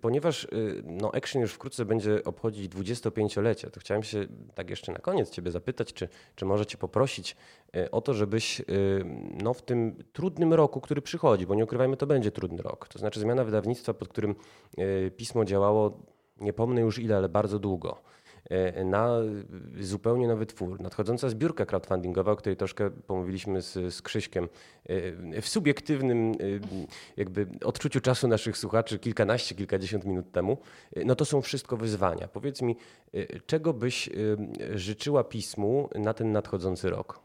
[0.00, 4.98] Ponieważ y, no, Action już wkrótce będzie obchodzić 25-lecie, to chciałem się tak jeszcze na
[4.98, 7.36] koniec Ciebie zapytać, czy, czy może Cię poprosić
[7.76, 8.64] y, o to, żebyś y,
[9.42, 12.98] no, w tym trudnym roku, który przychodzi, bo nie ukrywajmy, to będzie trudny rok, to
[12.98, 14.34] znaczy zmiana wydawnictwa, pod którym
[15.16, 16.00] pismo działało,
[16.40, 18.11] nie pomnę już ile, ale bardzo długo
[18.84, 19.18] na
[19.80, 20.80] zupełnie nowy twór.
[20.80, 24.48] Nadchodząca zbiórka crowdfundingowa, o której troszkę pomówiliśmy z, z Krzyśkiem,
[24.90, 26.60] y, w subiektywnym y,
[27.16, 30.58] jakby odczuciu czasu naszych słuchaczy kilkanaście, kilkadziesiąt minut temu,
[31.04, 32.28] no to są wszystko wyzwania.
[32.28, 32.76] Powiedz mi,
[33.46, 34.10] czego byś
[34.74, 37.20] życzyła pismu na ten nadchodzący rok?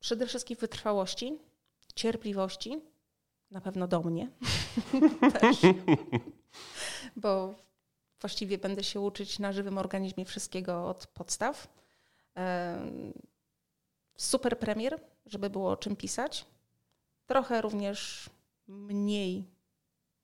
[0.00, 1.38] Przede wszystkim wytrwałości,
[1.94, 2.80] cierpliwości,
[3.50, 4.30] na pewno do mnie
[5.40, 5.56] też,
[7.16, 7.54] bo
[8.26, 11.68] właściwie będę się uczyć na żywym organizmie wszystkiego od podstaw.
[14.16, 16.46] Super premier, żeby było o czym pisać.
[17.26, 18.30] Trochę również
[18.66, 19.44] mniej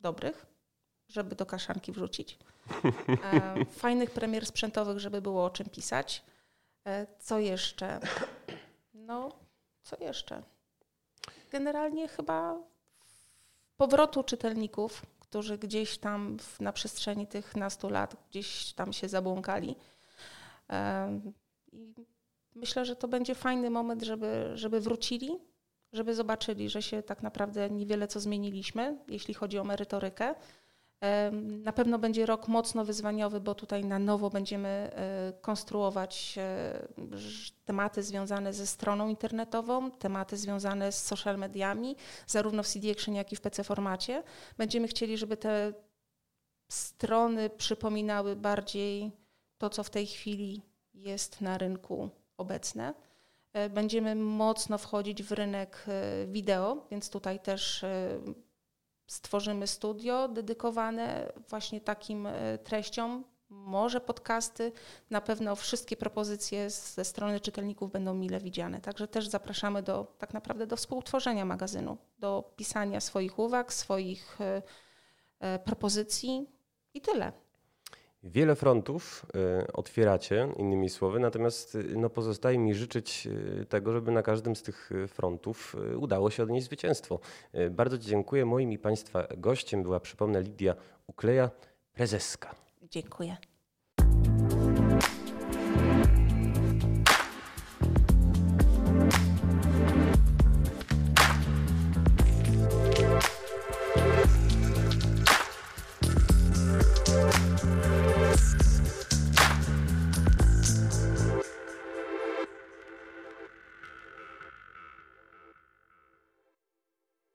[0.00, 0.46] dobrych,
[1.08, 2.38] żeby do kaszanki wrzucić.
[3.70, 6.22] Fajnych premier sprzętowych, żeby było o czym pisać.
[6.86, 8.00] E, Co jeszcze?
[8.94, 9.32] No,
[9.82, 10.42] co jeszcze?
[11.50, 12.56] Generalnie chyba
[13.76, 19.76] powrotu czytelników, którzy gdzieś tam w, na przestrzeni tych nastu lat gdzieś tam się zabłąkali.
[21.72, 25.38] I myślę, że to będzie fajny moment, żeby, żeby wrócili,
[25.92, 30.34] żeby zobaczyli, że się tak naprawdę niewiele co zmieniliśmy, jeśli chodzi o merytorykę.
[31.40, 36.88] Na pewno będzie rok mocno wyzwaniowy, bo tutaj na nowo będziemy e, konstruować e,
[37.64, 43.32] tematy związane ze stroną internetową, tematy związane z social mediami, zarówno w CD Action, jak
[43.32, 44.22] i w PC formacie.
[44.56, 45.72] Będziemy chcieli, żeby te
[46.68, 49.12] strony przypominały bardziej
[49.58, 50.62] to, co w tej chwili
[50.94, 52.94] jest na rynku obecne.
[53.52, 55.86] E, Będziemy mocno wchodzić w rynek
[56.26, 57.84] wideo, więc tutaj też
[59.12, 62.28] stworzymy studio dedykowane właśnie takim
[62.64, 63.24] treściom.
[63.48, 64.72] Może podcasty,
[65.10, 68.80] na pewno wszystkie propozycje ze strony czytelników będą mile widziane.
[68.80, 74.38] Także też zapraszamy do tak naprawdę do współtworzenia magazynu, do pisania swoich uwag, swoich
[75.64, 76.50] propozycji
[76.94, 77.32] i tyle.
[78.24, 79.26] Wiele frontów
[79.64, 84.56] y, otwieracie, innymi słowy, natomiast y, no, pozostaje mi życzyć y, tego, żeby na każdym
[84.56, 87.20] z tych frontów udało się odnieść zwycięstwo.
[87.70, 88.44] Bardzo dziękuję.
[88.44, 90.74] Moim i Państwa gościem była, przypomnę, Lidia
[91.06, 91.50] Ukleja,
[91.92, 92.54] prezeska.
[92.90, 93.36] Dziękuję.